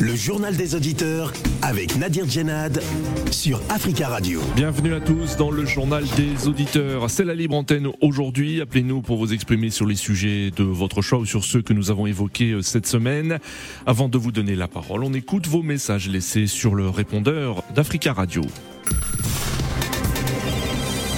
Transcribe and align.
Le 0.00 0.16
journal 0.16 0.56
des 0.56 0.74
auditeurs 0.74 1.32
avec 1.62 1.96
Nadir 1.96 2.28
Djenad 2.28 2.82
sur 3.30 3.60
Africa 3.68 4.08
Radio. 4.08 4.40
Bienvenue 4.56 4.92
à 4.92 5.00
tous 5.00 5.36
dans 5.36 5.52
le 5.52 5.64
journal 5.64 6.04
des 6.16 6.48
auditeurs. 6.48 7.08
C'est 7.08 7.24
la 7.24 7.34
libre 7.34 7.54
antenne 7.54 7.88
aujourd'hui. 8.00 8.60
Appelez-nous 8.60 9.02
pour 9.02 9.18
vous 9.18 9.32
exprimer 9.32 9.70
sur 9.70 9.86
les 9.86 9.94
sujets 9.94 10.50
de 10.50 10.64
votre 10.64 11.00
choix 11.00 11.20
ou 11.20 11.26
sur 11.26 11.44
ceux 11.44 11.62
que 11.62 11.72
nous 11.72 11.92
avons 11.92 12.06
évoqués 12.06 12.50
euh, 12.50 12.62
cette 12.62 12.86
semaine. 12.86 13.38
Avant 13.86 14.08
de 14.08 14.18
vous 14.18 14.32
donner 14.32 14.56
la 14.56 14.66
parole, 14.66 15.04
on 15.04 15.14
écoute 15.14 15.46
vos 15.46 15.62
messages 15.62 16.08
laissés 16.08 16.48
sur 16.48 16.74
le 16.74 16.88
répondeur 16.88 17.62
d'Africa 17.74 18.12
Radio. 18.12 18.42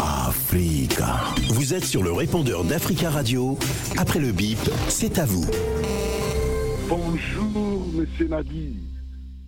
Africa. 0.00 1.16
Vous 1.48 1.72
êtes 1.72 1.84
sur 1.84 2.02
le 2.02 2.12
répondeur 2.12 2.62
d'Africa 2.64 3.08
Radio. 3.08 3.58
Après 3.96 4.18
le 4.18 4.32
bip, 4.32 4.58
c'est 4.88 5.18
à 5.18 5.24
vous. 5.24 5.46
Bonjour, 6.88 7.84
Monsieur 7.94 8.28
Nadi. 8.28 8.76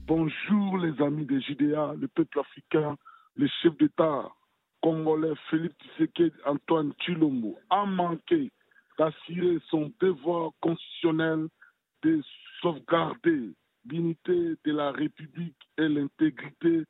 Bonjour, 0.08 0.78
les 0.78 1.00
amis 1.00 1.24
des 1.24 1.40
JDA, 1.40 1.94
le 1.96 2.08
peuple 2.08 2.40
africain, 2.40 2.96
le 3.36 3.46
chef 3.62 3.76
d'État 3.78 4.28
congolais 4.82 5.34
Philippe 5.48 5.74
Tshisekedi 5.80 6.34
Antoine 6.44 6.92
Chilombo 6.98 7.56
a 7.70 7.86
manqué 7.86 8.50
d'assurer 8.98 9.58
son 9.70 9.92
devoir 10.00 10.50
constitutionnel 10.60 11.46
de 12.02 12.20
sauvegarder 12.60 13.54
l'unité 13.88 14.54
de 14.64 14.72
la 14.72 14.90
République 14.90 15.68
et 15.78 15.88
l'intégrité 15.88 16.82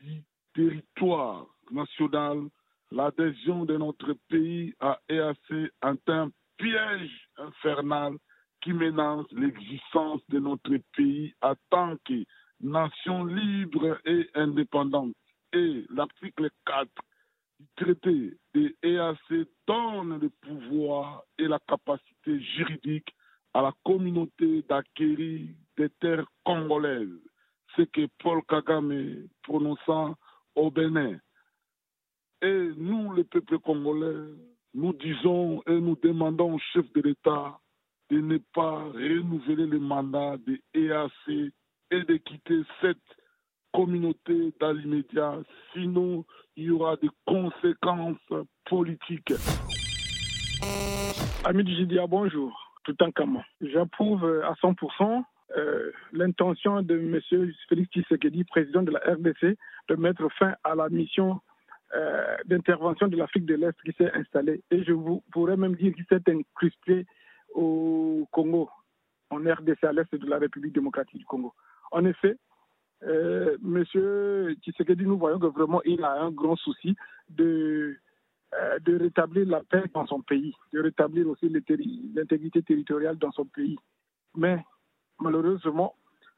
du 0.00 0.22
territoire 0.54 1.46
national. 1.72 2.44
L'adhésion 2.92 3.64
de 3.64 3.76
notre 3.76 4.12
pays 4.28 4.74
à 4.78 5.00
EAC 5.08 5.50
est 5.50 6.08
un 6.08 6.30
piège 6.56 7.28
infernal 7.36 8.14
qui 8.60 8.72
menace 8.72 9.26
l'existence 9.32 10.20
de 10.28 10.38
notre 10.38 10.76
pays 10.96 11.34
en 11.42 11.54
tant 11.70 11.96
que 12.04 12.24
nation 12.60 13.24
libre 13.24 13.98
et 14.04 14.28
indépendante. 14.34 15.14
Et 15.52 15.84
l'article 15.90 16.50
4 16.66 16.88
du 17.60 17.66
traité 17.76 18.36
de 18.54 18.76
EAC 18.82 19.48
donne 19.66 20.20
le 20.20 20.30
pouvoir 20.42 21.22
et 21.38 21.48
la 21.48 21.58
capacité 21.66 22.40
juridique 22.40 23.08
à 23.54 23.62
la 23.62 23.72
communauté 23.84 24.62
d'acquérir 24.68 25.48
des 25.76 25.90
terres 26.00 26.26
congolaises, 26.44 27.08
ce 27.76 27.82
que 27.82 28.06
Paul 28.18 28.42
Kagame 28.46 29.28
prononçant 29.42 30.14
au 30.54 30.70
Bénin. 30.70 31.18
Et 32.42 32.70
nous, 32.76 33.12
le 33.12 33.24
peuple 33.24 33.58
congolais, 33.58 34.34
nous 34.74 34.92
disons 34.92 35.62
et 35.66 35.80
nous 35.80 35.96
demandons 35.96 36.54
au 36.54 36.58
chef 36.72 36.92
de 36.92 37.00
l'État 37.00 37.58
de 38.10 38.20
ne 38.20 38.38
pas 38.54 38.84
renouveler 38.84 39.66
le 39.66 39.78
mandat 39.78 40.36
de 40.46 40.58
EAC 40.74 41.52
et 41.90 42.02
de 42.04 42.16
quitter 42.16 42.62
cette 42.80 42.96
communauté 43.72 44.52
dans 44.60 44.72
l'immédiat, 44.72 45.38
sinon 45.72 46.24
il 46.56 46.64
y 46.64 46.70
aura 46.70 46.96
des 46.96 47.10
conséquences 47.26 48.16
politiques. 48.64 49.32
Ami 51.44 51.64
du 51.64 51.74
GDA, 51.74 52.06
bonjour. 52.06 52.72
Tout 52.84 53.00
en 53.02 53.10
comment. 53.10 53.44
J'approuve 53.60 54.24
à 54.44 54.54
100% 54.54 55.22
euh, 55.56 55.92
l'intention 56.12 56.82
de 56.82 56.98
M. 56.98 57.20
Félix 57.68 57.90
Tshisekedi, 57.90 58.44
président 58.44 58.82
de 58.82 58.90
la 58.90 59.00
RDC, 59.00 59.56
de 59.88 59.94
mettre 59.96 60.28
fin 60.38 60.54
à 60.64 60.74
la 60.74 60.88
mission 60.88 61.40
euh, 61.94 62.36
d'intervention 62.44 63.08
de 63.08 63.16
l'Afrique 63.16 63.46
de 63.46 63.54
l'Est 63.54 63.74
qui 63.84 63.92
s'est 63.92 64.12
installée. 64.12 64.62
Et 64.70 64.84
je 64.84 64.92
vous 64.92 65.22
pourrais 65.32 65.56
même 65.56 65.74
dire 65.76 65.94
qu'il 65.94 66.04
s'est 66.06 66.22
incrusté 66.28 67.06
au 67.54 68.26
Congo, 68.30 68.70
en 69.30 69.38
RDC, 69.38 69.84
à 69.84 69.92
l'est 69.92 70.14
de 70.14 70.26
la 70.26 70.38
République 70.38 70.74
démocratique 70.74 71.18
du 71.18 71.24
Congo. 71.24 71.54
En 71.92 72.04
effet, 72.04 72.36
euh, 73.04 73.56
Monsieur 73.60 74.54
Tshisekedi, 74.62 75.04
nous 75.04 75.18
voyons 75.18 75.38
que 75.38 75.46
vraiment 75.46 75.82
il 75.84 76.02
a 76.02 76.12
un 76.20 76.30
grand 76.30 76.56
souci 76.56 76.96
de, 77.28 77.96
euh, 78.54 78.78
de 78.80 78.98
rétablir 78.98 79.46
la 79.46 79.62
paix 79.62 79.84
dans 79.94 80.06
son 80.06 80.20
pays, 80.22 80.54
de 80.72 80.80
rétablir 80.80 81.28
aussi 81.28 81.48
l'intégrité 81.48 82.62
territoriale 82.62 83.16
dans 83.18 83.32
son 83.32 83.44
pays. 83.44 83.78
Mais 84.36 84.64
malheureusement, 85.20 85.94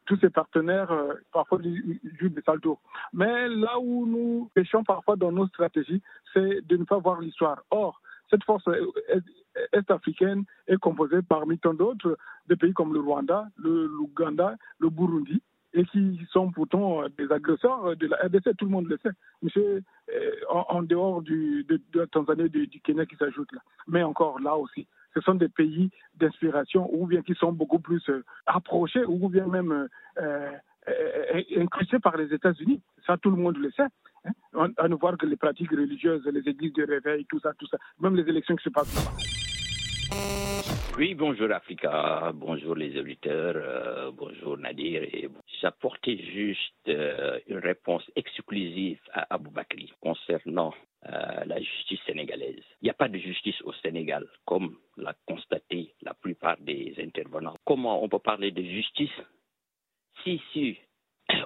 tous 0.06 0.16
ses 0.18 0.30
partenaires 0.30 0.90
euh, 0.90 1.14
parfois 1.32 1.60
jouent 1.62 2.28
des 2.28 2.42
saltos. 2.42 2.78
Mais 3.12 3.48
là 3.48 3.78
où 3.78 4.06
nous 4.06 4.50
pêchons 4.54 4.84
parfois 4.84 5.16
dans 5.16 5.32
nos 5.32 5.46
stratégies, 5.48 6.02
c'est 6.34 6.66
de 6.66 6.76
ne 6.76 6.84
pas 6.84 6.98
voir 6.98 7.20
l'histoire. 7.20 7.62
Or, 7.70 8.00
cette 8.28 8.44
force 8.44 8.64
est-africaine 9.72 10.44
est 10.66 10.78
composée 10.78 11.22
parmi 11.22 11.58
tant 11.58 11.74
d'autres 11.74 12.16
des 12.48 12.56
pays 12.56 12.72
comme 12.72 12.92
le 12.92 13.00
Rwanda, 13.00 13.46
l'Ouganda, 13.58 14.56
le, 14.78 14.90
Burundi, 14.90 15.42
et 15.72 15.84
qui 15.84 16.20
sont 16.32 16.50
pourtant 16.50 17.04
des 17.16 17.30
agresseurs 17.30 17.96
de 17.96 18.06
la 18.06 18.16
RDC, 18.16 18.56
tout 18.56 18.64
le 18.64 18.70
monde 18.70 18.88
le 18.88 18.98
sait. 18.98 19.10
Monsieur, 19.42 19.82
euh, 20.12 20.30
en, 20.48 20.82
dehors 20.82 21.22
de, 21.22 21.64
la 21.94 22.06
Tanzanie 22.08 22.44
et 22.46 22.66
du, 22.66 22.80
Kenya 22.80 23.06
qui 23.06 23.16
s'ajoutent 23.16 23.52
là. 23.52 23.60
Mais 23.86 24.02
encore 24.02 24.40
là 24.40 24.56
aussi, 24.56 24.86
ce 25.14 25.20
sont 25.20 25.34
des 25.34 25.48
pays 25.48 25.90
d'inspiration 26.14 26.92
ou 26.92 27.06
bien 27.06 27.22
qui 27.22 27.34
sont 27.34 27.52
beaucoup 27.52 27.78
plus 27.78 28.02
euh, 28.08 28.24
approchés 28.46 29.04
ou 29.04 29.28
bien 29.28 29.46
même 29.46 29.88
euh, 30.18 30.50
incrustés 31.56 32.00
par 32.00 32.16
les 32.16 32.34
États-Unis. 32.34 32.82
Ça, 33.06 33.16
tout 33.16 33.30
le 33.30 33.36
monde 33.36 33.56
le 33.56 33.70
sait. 33.70 33.86
Hein. 34.24 34.68
À 34.76 34.88
ne 34.88 34.94
voir 34.94 35.16
que 35.16 35.26
les 35.26 35.36
pratiques 35.36 35.70
religieuses, 35.70 36.24
les 36.26 36.48
églises 36.48 36.72
de 36.74 36.84
réveil, 36.84 37.24
tout 37.26 37.40
ça, 37.40 37.52
tout 37.58 37.66
ça, 37.66 37.78
même 38.00 38.16
les 38.16 38.28
élections 38.28 38.56
qui 38.56 38.64
se 38.64 38.70
passent 38.70 38.94
là-bas. 38.94 39.16
Oui, 40.98 41.14
bonjour 41.14 41.50
Africa, 41.52 42.30
bonjour 42.34 42.74
les 42.74 42.98
auditeurs, 42.98 43.54
euh, 43.56 44.10
bonjour 44.12 44.58
Nadir. 44.58 45.02
J'apportais 45.62 46.18
juste 46.18 46.88
euh, 46.88 47.38
une 47.46 47.58
réponse 47.58 48.02
exclusive 48.16 48.98
à 49.12 49.34
Abou 49.34 49.50
Bakri 49.50 49.90
concernant 50.00 50.74
euh, 51.06 51.44
la 51.46 51.58
justice 51.58 52.00
sénégalaise. 52.04 52.62
Il 52.82 52.84
n'y 52.84 52.90
a 52.90 52.94
pas 52.94 53.08
de 53.08 53.18
justice 53.18 53.60
au 53.62 53.72
Sénégal, 53.72 54.26
comme 54.44 54.76
l'a 54.98 55.14
constaté 55.26 55.94
la 56.02 56.12
plupart 56.12 56.58
des 56.60 56.94
intervenants. 56.98 57.56
Comment 57.64 58.02
on 58.04 58.08
peut 58.08 58.18
parler 58.18 58.50
de 58.50 58.62
justice 58.62 59.22
si, 60.22 60.42
si 60.52 60.76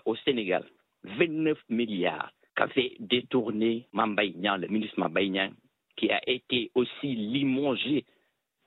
au 0.04 0.16
Sénégal, 0.16 0.64
29 1.04 1.58
milliards 1.68 2.32
qu'avait 2.54 2.94
détourné 3.00 3.86
Mambaïnian, 3.92 4.56
le 4.56 4.68
ministre 4.68 4.98
Mambaïnian, 4.98 5.50
qui 5.96 6.10
a 6.10 6.20
été 6.28 6.70
aussi 6.74 7.14
limogé 7.14 8.04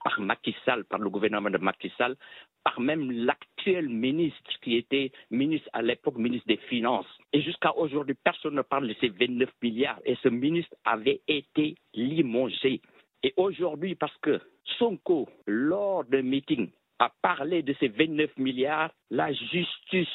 par 0.04 0.20
Macky 0.20 0.54
Sall, 0.64 0.84
par 0.84 1.00
le 1.00 1.10
gouvernement 1.10 1.50
de 1.50 1.58
Macky 1.58 1.92
Sall, 1.98 2.16
par 2.64 2.80
même 2.80 3.10
l'actuel 3.10 3.88
ministre 3.88 4.50
qui 4.62 4.76
était 4.76 5.10
ministre 5.30 5.68
à 5.72 5.82
l'époque, 5.82 6.16
ministre 6.16 6.46
des 6.46 6.56
Finances. 6.68 7.06
Et 7.32 7.42
jusqu'à 7.42 7.74
aujourd'hui, 7.76 8.14
personne 8.22 8.54
ne 8.54 8.62
parle 8.62 8.88
de 8.88 8.94
ces 9.00 9.08
29 9.08 9.48
milliards. 9.62 10.00
Et 10.04 10.16
ce 10.22 10.28
ministre 10.28 10.74
avait 10.84 11.20
été 11.28 11.74
limogé. 11.94 12.80
Et 13.22 13.32
aujourd'hui, 13.36 13.94
parce 13.94 14.16
que 14.18 14.40
Sonko, 14.78 15.28
lors 15.46 16.04
d'un 16.04 16.22
meeting, 16.22 16.70
a 16.98 17.10
parlé 17.22 17.62
de 17.62 17.74
ces 17.80 17.88
29 17.88 18.36
milliards, 18.38 18.90
la 19.10 19.32
justice 19.32 20.08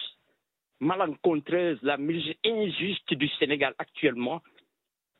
malencontreuse, 0.79 1.79
la 1.81 1.97
mesure 1.97 2.35
injuste 2.45 3.13
du 3.13 3.27
Sénégal 3.39 3.73
actuellement, 3.77 4.41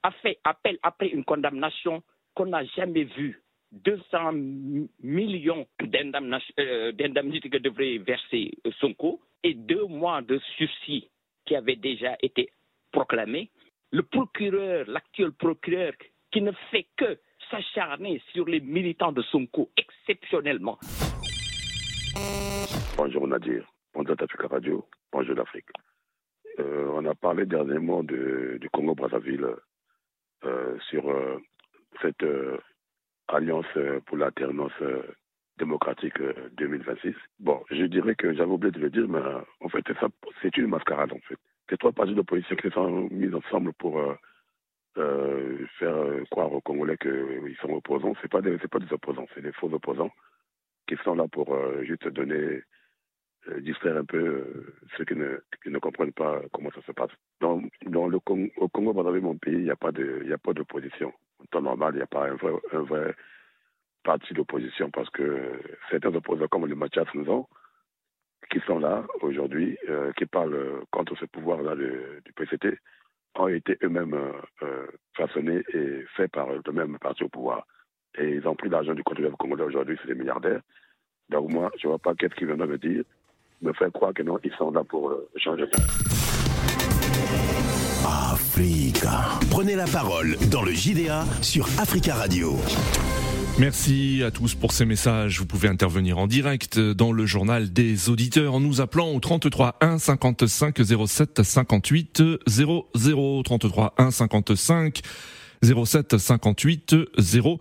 a 0.03 0.11
fait 0.11 0.39
appel 0.43 0.77
après 0.83 1.07
une 1.07 1.23
condamnation 1.23 2.03
qu'on 2.35 2.47
n'a 2.47 2.63
jamais 2.65 3.03
vue. 3.05 3.39
200 3.71 4.33
millions 5.01 5.65
euh, 5.81 6.91
d'indemnités 6.91 7.49
que 7.49 7.57
devrait 7.57 7.97
verser 7.97 8.51
Sonko 8.79 9.19
et 9.43 9.55
deux 9.55 9.85
mois 9.85 10.21
de 10.21 10.39
sursis 10.57 11.09
qui 11.45 11.55
avaient 11.55 11.75
déjà 11.75 12.15
été 12.21 12.51
proclamés. 12.91 13.49
Le 13.91 14.03
procureur, 14.03 14.85
l'actuel 14.87 15.31
procureur, 15.31 15.93
qui 16.31 16.41
ne 16.41 16.51
fait 16.71 16.85
que 16.97 17.17
s'acharner 17.49 18.21
sur 18.31 18.45
les 18.45 18.59
militants 18.59 19.11
de 19.11 19.21
Sonko 19.23 19.69
exceptionnellement. 19.77 20.77
Bonjour 22.97 23.27
Nadir, 23.27 23.65
bonjour 23.93 24.15
Africa 24.19 24.47
Radio, 24.47 24.85
bonjour 25.11 25.35
l'Afrique. 25.35 25.69
Euh, 26.59 26.89
on 26.93 27.05
a 27.05 27.15
parlé 27.15 27.45
dernièrement 27.45 28.03
de, 28.03 28.57
du 28.59 28.69
Congo-Brazzaville 28.69 29.47
euh, 30.45 30.77
sur 30.89 31.03
cette 32.01 32.23
Alliance 33.27 33.65
euh, 33.77 33.99
pour 34.01 34.17
l'alternance 34.17 34.71
euh, 34.81 35.01
démocratique 35.57 36.21
2026. 36.57 37.07
Euh, 37.07 37.13
bon, 37.39 37.63
je 37.71 37.85
dirais 37.85 38.15
que 38.15 38.33
j'avais 38.33 38.51
oublié 38.51 38.71
de 38.71 38.79
le 38.79 38.89
dire, 38.89 39.07
mais 39.07 39.21
en 39.61 39.69
fait, 39.69 39.85
c'est 40.41 40.57
une 40.57 40.67
mascarade, 40.67 41.13
en 41.13 41.19
fait. 41.19 41.37
C'est 41.69 41.77
trois 41.77 41.91
partis 41.91 42.13
d'opposition 42.13 42.55
qui 42.55 42.69
sont 42.71 43.07
mis 43.11 43.33
ensemble 43.33 43.73
pour 43.73 43.99
faire 44.95 45.95
croire 46.29 46.51
aux 46.51 46.61
Congolais 46.61 46.97
qu'ils 46.97 47.55
sont 47.61 47.71
opposants. 47.71 48.13
Ce 48.21 48.27
pas, 48.27 48.41
des, 48.41 48.57
pas 48.57 48.79
des 48.79 48.91
opposants, 48.91 49.25
c'est 49.33 49.41
des 49.41 49.53
faux 49.53 49.71
opposants 49.73 50.11
qui 50.87 50.95
sont 51.03 51.15
là 51.15 51.25
pour 51.31 51.57
juste 51.83 52.07
donner 52.09 52.61
distraire 53.59 53.97
un 53.97 54.05
peu 54.05 54.43
ceux 54.97 55.05
qui 55.05 55.15
ne, 55.15 55.39
qui 55.61 55.69
ne, 55.69 55.79
comprennent 55.79 56.13
pas 56.13 56.41
comment 56.53 56.71
ça 56.71 56.81
se 56.85 56.91
passe. 56.91 57.11
Dans, 57.41 57.61
dans 57.85 58.07
le 58.07 58.19
Congo, 58.19 58.49
au 58.57 58.67
Congo, 58.69 58.93
mon 58.93 59.37
pays, 59.37 59.53
il 59.53 59.63
n'y 59.63 59.71
a 59.71 59.75
pas 59.75 59.91
d'opposition. 59.91 61.13
En 61.39 61.45
temps 61.51 61.61
normal, 61.61 61.93
il 61.93 61.97
n'y 61.97 62.03
a 62.03 62.07
pas 62.07 62.29
un 62.29 62.35
vrai, 62.35 62.53
un 62.71 62.81
vrai 62.81 63.15
parti 64.03 64.33
d'opposition 64.33 64.89
parce 64.91 65.09
que 65.09 65.59
certains 65.89 66.13
opposants 66.13 66.47
comme 66.47 66.67
les 66.67 66.75
Mathias 66.75 67.07
nous 67.13 67.47
qui 68.51 68.59
sont 68.67 68.79
là 68.79 69.05
aujourd'hui, 69.21 69.77
qui 70.17 70.25
parlent 70.25 70.83
contre 70.91 71.17
ce 71.17 71.25
pouvoir-là 71.25 71.75
du 71.75 72.33
PCT, 72.35 72.77
ont 73.35 73.47
été 73.47 73.77
eux-mêmes 73.83 74.19
euh, 74.61 74.87
façonnés 75.15 75.63
et 75.73 76.03
faits 76.15 76.31
par 76.31 76.47
le 76.51 76.71
même 76.71 76.97
parti 76.99 77.23
au 77.23 77.29
pouvoir. 77.29 77.65
Et 78.17 78.29
ils 78.29 78.47
ont 78.47 78.55
pris 78.55 78.69
l'argent 78.69 78.93
du 78.93 79.03
contribuable 79.03 79.37
congolais 79.37 79.63
aujourd'hui, 79.63 79.97
c'est 80.01 80.07
des 80.07 80.15
milliardaires. 80.15 80.61
Donc 81.29 81.51
moi, 81.51 81.71
je 81.79 81.87
ne 81.87 81.91
vois 81.91 81.99
pas 81.99 82.13
qu'est-ce 82.13 82.35
qu'ils 82.35 82.47
viennent 82.47 82.63
me 82.63 82.77
dire, 82.77 83.03
me 83.63 83.73
faire 83.73 83.91
croire 83.91 84.13
que 84.13 84.23
non, 84.23 84.37
ils 84.43 84.51
sont 84.57 84.71
là 84.71 84.83
pour 84.83 85.09
euh, 85.09 85.29
changer. 85.37 85.65
Africa. 88.05 89.39
Prenez 89.49 89.75
la 89.75 89.85
parole 89.85 90.37
dans 90.51 90.61
le 90.61 90.71
JDA 90.71 91.25
sur 91.41 91.65
Africa 91.79 92.15
Radio. 92.15 92.57
Merci 93.59 94.23
à 94.25 94.31
tous 94.31 94.55
pour 94.55 94.71
ces 94.71 94.83
messages. 94.83 95.39
Vous 95.39 95.45
pouvez 95.45 95.67
intervenir 95.67 96.17
en 96.17 96.27
direct 96.27 96.79
dans 96.79 97.11
le 97.11 97.25
journal 97.25 97.71
des 97.71 98.09
auditeurs 98.09 98.55
en 98.55 98.59
nous 98.59 98.81
appelant 98.81 99.13
au 99.13 99.19
33 99.19 99.77
1 99.79 99.99
55 99.99 100.81
07 101.07 101.43
58 101.43 102.23
00 102.47 103.43
33 103.43 103.93
1 103.97 104.11
55 104.11 105.01
07 105.63 106.17
58 106.17 106.95
0 107.17 107.59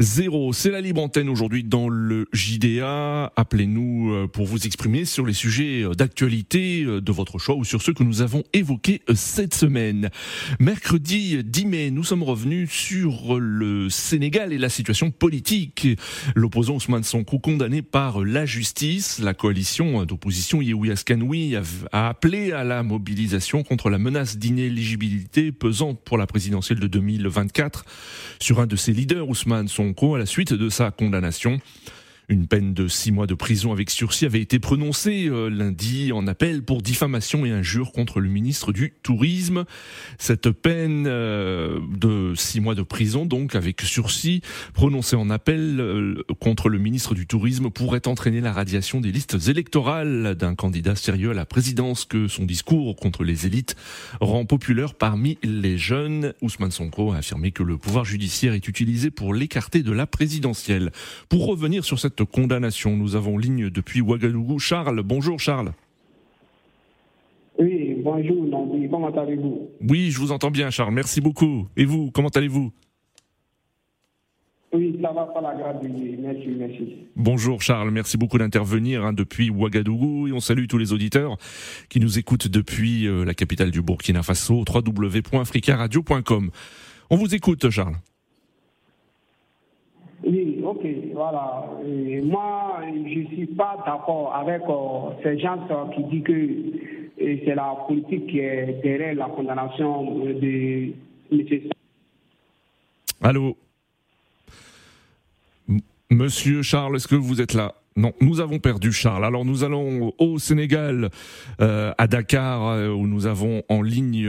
0. 0.00 0.52
C'est 0.52 0.70
la 0.70 0.80
libre 0.80 1.02
antenne 1.02 1.28
aujourd'hui 1.28 1.64
dans 1.64 1.88
le 1.88 2.28
JDA. 2.32 3.32
Appelez-nous 3.34 4.12
euh, 4.12 4.28
pour 4.28 4.46
vous 4.46 4.64
exprimer 4.64 5.04
sur 5.04 5.26
les 5.26 5.32
sujets 5.32 5.82
euh, 5.82 5.92
d'actualité 5.92 6.84
euh, 6.84 7.00
de 7.00 7.10
votre 7.10 7.40
choix 7.40 7.56
ou 7.56 7.64
sur 7.64 7.82
ceux 7.82 7.92
que 7.92 8.04
nous 8.04 8.22
avons 8.22 8.44
évoqués 8.52 9.02
cette 9.16 9.54
semaine. 9.54 10.10
Mercredi 10.60 11.42
10 11.42 11.66
mai, 11.66 11.90
nous 11.90 12.04
sommes 12.04 12.22
revenus 12.22 12.70
sur 12.70 13.40
le 13.40 13.90
Sénégal 13.90 14.52
et 14.52 14.58
la 14.58 14.68
situation 14.68 15.10
politique. 15.10 15.88
L'opposant 16.36 16.76
Ousmane 16.76 17.02
Sonko 17.02 17.40
condamné 17.40 17.82
par 17.82 18.24
la 18.24 18.46
justice. 18.46 19.18
La 19.18 19.34
coalition 19.34 20.04
d'opposition 20.04 20.62
Yehoui 20.62 20.92
Askanoui 20.92 21.56
a 21.90 22.08
appelé 22.08 22.52
à 22.52 22.62
la 22.62 22.84
mobilisation 22.84 23.64
contre 23.64 23.90
la 23.90 23.98
menace 23.98 24.36
d'inéligibilité 24.36 25.50
pesant 25.50 25.94
pour 25.94 26.18
la 26.18 26.28
présidentielle 26.28 26.78
de 26.78 26.86
2024 26.86 27.84
sur 28.38 28.60
un 28.60 28.66
de 28.66 28.76
ses 28.76 28.92
leaders, 28.92 29.28
Ousmane 29.28 29.66
Sonko 29.66 29.87
à 30.14 30.18
la 30.18 30.26
suite 30.26 30.52
de 30.52 30.68
sa 30.68 30.90
condamnation. 30.90 31.60
Une 32.30 32.46
peine 32.46 32.74
de 32.74 32.88
six 32.88 33.10
mois 33.10 33.26
de 33.26 33.32
prison 33.32 33.72
avec 33.72 33.88
sursis 33.88 34.26
avait 34.26 34.42
été 34.42 34.58
prononcée 34.58 35.28
euh, 35.30 35.48
lundi 35.48 36.12
en 36.12 36.26
appel 36.26 36.62
pour 36.62 36.82
diffamation 36.82 37.46
et 37.46 37.50
injure 37.52 37.90
contre 37.90 38.20
le 38.20 38.28
ministre 38.28 38.70
du 38.70 38.92
Tourisme. 39.02 39.64
Cette 40.18 40.50
peine 40.50 41.06
euh, 41.06 41.80
de 41.96 42.34
six 42.36 42.60
mois 42.60 42.74
de 42.74 42.82
prison, 42.82 43.24
donc 43.24 43.54
avec 43.54 43.80
sursis, 43.80 44.42
prononcée 44.74 45.16
en 45.16 45.30
appel 45.30 45.80
euh, 45.80 46.22
contre 46.38 46.68
le 46.68 46.78
ministre 46.78 47.14
du 47.14 47.26
Tourisme, 47.26 47.70
pourrait 47.70 48.06
entraîner 48.06 48.42
la 48.42 48.52
radiation 48.52 49.00
des 49.00 49.10
listes 49.10 49.48
électorales 49.48 50.34
d'un 50.34 50.54
candidat 50.54 50.96
sérieux 50.96 51.30
à 51.30 51.34
la 51.34 51.46
présidence 51.46 52.04
que 52.04 52.28
son 52.28 52.44
discours 52.44 52.94
contre 52.96 53.24
les 53.24 53.46
élites 53.46 53.74
rend 54.20 54.44
populaire 54.44 54.92
parmi 54.92 55.38
les 55.42 55.78
jeunes. 55.78 56.34
Ousmane 56.42 56.72
Sonko 56.72 57.12
a 57.12 57.16
affirmé 57.16 57.52
que 57.52 57.62
le 57.62 57.78
pouvoir 57.78 58.04
judiciaire 58.04 58.52
est 58.52 58.68
utilisé 58.68 59.10
pour 59.10 59.32
l'écarter 59.32 59.82
de 59.82 59.92
la 59.92 60.06
présidentielle. 60.06 60.92
Pour 61.30 61.46
revenir 61.46 61.86
sur 61.86 61.98
cette 61.98 62.17
condamnation. 62.24 62.96
Nous 62.96 63.16
avons 63.16 63.38
ligne 63.38 63.70
depuis 63.70 64.00
Ouagadougou. 64.00 64.58
Charles, 64.58 65.02
bonjour 65.02 65.38
Charles. 65.38 65.72
Oui, 67.58 67.96
bonjour 68.04 68.44
Nandi, 68.44 68.88
comment 68.88 69.10
allez-vous? 69.10 69.68
Oui, 69.80 70.10
je 70.12 70.18
vous 70.20 70.30
entends 70.30 70.52
bien 70.52 70.70
Charles, 70.70 70.94
merci 70.94 71.20
beaucoup. 71.20 71.66
Et 71.76 71.84
vous, 71.84 72.12
comment 72.12 72.28
allez-vous? 72.28 72.72
Oui, 74.72 74.96
ça 75.02 75.12
va 75.12 75.24
pas 75.24 75.40
la 75.40 75.54
grâce 75.54 75.76
Merci, 75.82 76.48
merci. 76.56 76.96
Bonjour 77.16 77.60
Charles, 77.62 77.90
merci 77.90 78.16
beaucoup 78.16 78.38
d'intervenir 78.38 79.04
hein, 79.04 79.12
depuis 79.12 79.50
Ouagadougou 79.50 80.28
et 80.28 80.32
on 80.32 80.40
salue 80.40 80.66
tous 80.68 80.78
les 80.78 80.92
auditeurs 80.92 81.36
qui 81.88 81.98
nous 82.00 82.18
écoutent 82.18 82.48
depuis 82.48 83.08
euh, 83.08 83.24
la 83.24 83.34
capitale 83.34 83.70
du 83.70 83.82
Burkina 83.82 84.22
Faso, 84.22 84.64
www.africaradio.com. 84.68 86.50
On 87.10 87.16
vous 87.16 87.34
écoute 87.34 87.70
Charles. 87.70 87.96
Oui, 90.24 90.60
ok, 90.64 90.84
voilà. 91.14 91.64
moi, 92.24 92.80
je 92.84 93.20
ne 93.20 93.26
suis 93.26 93.46
pas 93.46 93.76
d'accord 93.86 94.34
avec 94.34 94.62
euh, 94.68 95.12
ces 95.22 95.38
gens 95.38 95.58
qui 95.94 96.02
disent 96.04 96.24
que 96.24 97.44
c'est 97.44 97.54
la 97.54 97.76
politique 97.86 98.26
qui 98.26 98.40
est 98.40 98.80
derrière 98.82 99.14
la 99.14 99.26
condamnation 99.26 100.24
de 100.24 100.92
M. 101.30 101.70
Allô? 103.22 103.56
Monsieur 106.10 106.62
Charles, 106.62 106.96
est-ce 106.96 107.08
que 107.08 107.14
vous 107.14 107.40
êtes 107.40 107.54
là? 107.54 107.74
Non, 107.96 108.12
nous 108.20 108.40
avons 108.40 108.58
perdu 108.58 108.92
Charles. 108.92 109.24
Alors 109.24 109.44
nous 109.44 109.64
allons 109.64 110.12
au 110.18 110.38
Sénégal, 110.38 111.10
euh, 111.60 111.92
à 111.98 112.06
Dakar, 112.06 112.68
euh, 112.68 112.88
où 112.88 113.06
nous 113.06 113.26
avons 113.26 113.62
en 113.68 113.82
ligne 113.82 114.28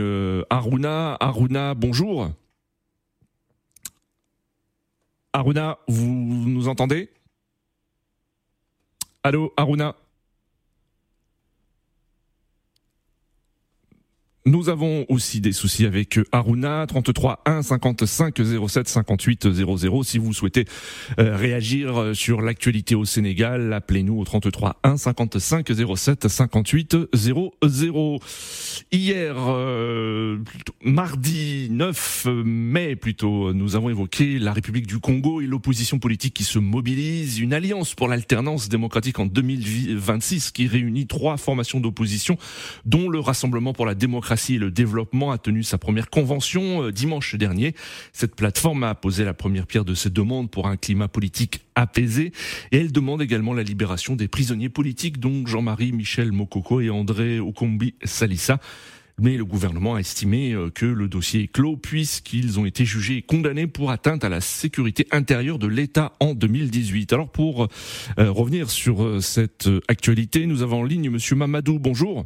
Aruna. 0.50 1.16
Aruna, 1.20 1.74
bonjour. 1.74 2.30
Aruna, 5.32 5.78
vous 5.86 6.06
nous 6.06 6.68
entendez? 6.68 7.08
Allô, 9.22 9.52
Aruna? 9.56 9.94
Nous 14.50 14.68
avons 14.68 15.06
aussi 15.08 15.40
des 15.40 15.52
soucis 15.52 15.86
avec 15.86 16.18
Aruna, 16.32 16.84
33 16.88 17.42
1 17.46 17.62
55 17.62 18.34
07 18.66 18.88
58 18.88 19.52
00. 19.52 20.02
Si 20.02 20.18
vous 20.18 20.32
souhaitez 20.32 20.64
euh, 21.20 21.36
réagir 21.36 22.10
sur 22.14 22.42
l'actualité 22.42 22.96
au 22.96 23.04
Sénégal, 23.04 23.72
appelez-nous 23.72 24.18
au 24.18 24.24
33 24.24 24.80
1 24.82 24.96
55 24.96 25.70
07 25.96 26.26
58 26.26 26.96
00. 27.14 28.18
Hier, 28.90 29.36
euh, 29.38 30.38
mardi 30.82 31.68
9 31.70 32.26
mai 32.44 32.96
plutôt, 32.96 33.52
nous 33.52 33.76
avons 33.76 33.88
évoqué 33.88 34.40
la 34.40 34.52
République 34.52 34.88
du 34.88 34.98
Congo 34.98 35.40
et 35.40 35.46
l'opposition 35.46 36.00
politique 36.00 36.34
qui 36.34 36.42
se 36.42 36.58
mobilise, 36.58 37.38
une 37.38 37.54
alliance 37.54 37.94
pour 37.94 38.08
l'alternance 38.08 38.68
démocratique 38.68 39.20
en 39.20 39.26
2026 39.26 40.50
qui 40.50 40.66
réunit 40.66 41.06
trois 41.06 41.36
formations 41.36 41.78
d'opposition, 41.78 42.36
dont 42.84 43.08
le 43.08 43.20
Rassemblement 43.20 43.72
pour 43.72 43.86
la 43.86 43.94
démocratie 43.94 44.39
et 44.48 44.58
le 44.58 44.70
développement 44.70 45.32
a 45.32 45.38
tenu 45.38 45.62
sa 45.62 45.76
première 45.76 46.08
convention 46.08 46.84
euh, 46.84 46.92
dimanche 46.92 47.34
dernier. 47.34 47.74
Cette 48.12 48.34
plateforme 48.34 48.84
a 48.84 48.94
posé 48.94 49.24
la 49.24 49.34
première 49.34 49.66
pierre 49.66 49.84
de 49.84 49.94
ses 49.94 50.10
demandes 50.10 50.50
pour 50.50 50.66
un 50.66 50.76
climat 50.76 51.08
politique 51.08 51.60
apaisé 51.74 52.32
et 52.72 52.78
elle 52.78 52.92
demande 52.92 53.20
également 53.20 53.52
la 53.52 53.62
libération 53.62 54.16
des 54.16 54.28
prisonniers 54.28 54.68
politiques 54.68 55.20
dont 55.20 55.46
Jean-Marie 55.46 55.92
Michel 55.92 56.32
Mokoko 56.32 56.80
et 56.80 56.90
André 56.90 57.40
Okombi 57.40 57.94
Salissa 58.04 58.58
mais 59.22 59.36
le 59.36 59.44
gouvernement 59.44 59.96
a 59.96 59.98
estimé 59.98 60.52
euh, 60.52 60.70
que 60.70 60.86
le 60.86 61.06
dossier 61.06 61.42
est 61.42 61.48
clos 61.48 61.76
puisqu'ils 61.76 62.58
ont 62.58 62.64
été 62.64 62.86
jugés 62.86 63.18
et 63.18 63.22
condamnés 63.22 63.66
pour 63.66 63.90
atteinte 63.90 64.24
à 64.24 64.30
la 64.30 64.40
sécurité 64.40 65.06
intérieure 65.10 65.58
de 65.58 65.66
l'État 65.66 66.12
en 66.20 66.32
2018. 66.32 67.12
Alors 67.12 67.28
pour 67.28 67.68
euh, 68.18 68.30
revenir 68.30 68.70
sur 68.70 69.22
cette 69.22 69.68
actualité, 69.88 70.46
nous 70.46 70.62
avons 70.62 70.80
en 70.80 70.84
ligne 70.84 71.10
Monsieur 71.10 71.36
Mamadou. 71.36 71.78
Bonjour. 71.78 72.24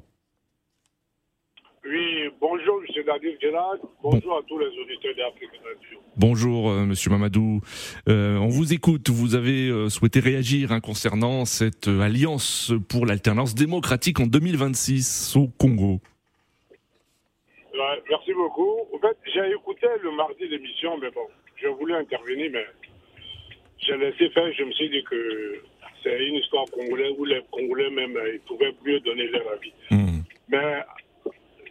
Bonjour 4.03 4.39
à 4.39 4.43
tous 4.49 4.59
les 4.59 4.67
auditeurs 4.67 5.15
d'Afrique 5.17 5.51
Radio. 5.63 5.99
Bonjour, 6.17 6.71
euh, 6.71 6.87
Monsieur 6.87 7.11
Mamadou. 7.11 7.61
Euh, 8.09 8.37
on 8.37 8.49
vous 8.49 8.73
écoute. 8.73 9.11
Vous 9.11 9.35
avez 9.35 9.69
euh, 9.69 9.89
souhaité 9.91 10.21
réagir 10.21 10.73
hein, 10.73 10.81
concernant 10.81 11.45
cette 11.45 11.89
alliance 11.89 12.73
pour 12.89 13.05
l'alternance 13.05 13.55
démocratique 13.55 14.21
en 14.21 14.27
2026 14.27 15.37
au 15.37 15.49
Congo. 15.59 16.01
merci 18.09 18.33
beaucoup. 18.33 18.77
En 18.95 18.99
fait, 18.99 19.17
j'ai 19.35 19.51
écouté 19.51 19.87
le 20.03 20.11
mardi 20.13 20.49
l'émission, 20.49 20.97
mais 20.99 21.11
bon, 21.11 21.27
je 21.57 21.69
voulais 21.69 21.97
intervenir, 21.97 22.51
mais 22.53 22.65
j'ai 23.79 23.97
laissé 23.99 24.31
faire. 24.31 24.51
Je 24.57 24.65
me 24.65 24.73
suis 24.73 24.89
dit 24.89 25.05
que 25.05 25.61
c'est 26.03 26.27
une 26.27 26.37
histoire 26.37 26.65
congolaise 26.73 27.13
où 27.19 27.25
les 27.25 27.43
Congolais 27.51 27.91
même 27.91 28.19
ils 28.33 28.41
pouvaient 28.41 28.75
mieux 28.85 29.01
donner 29.01 29.27
leur 29.29 29.43
avis. 29.53 29.73
Hmm. 29.91 30.23
Mais 30.49 30.83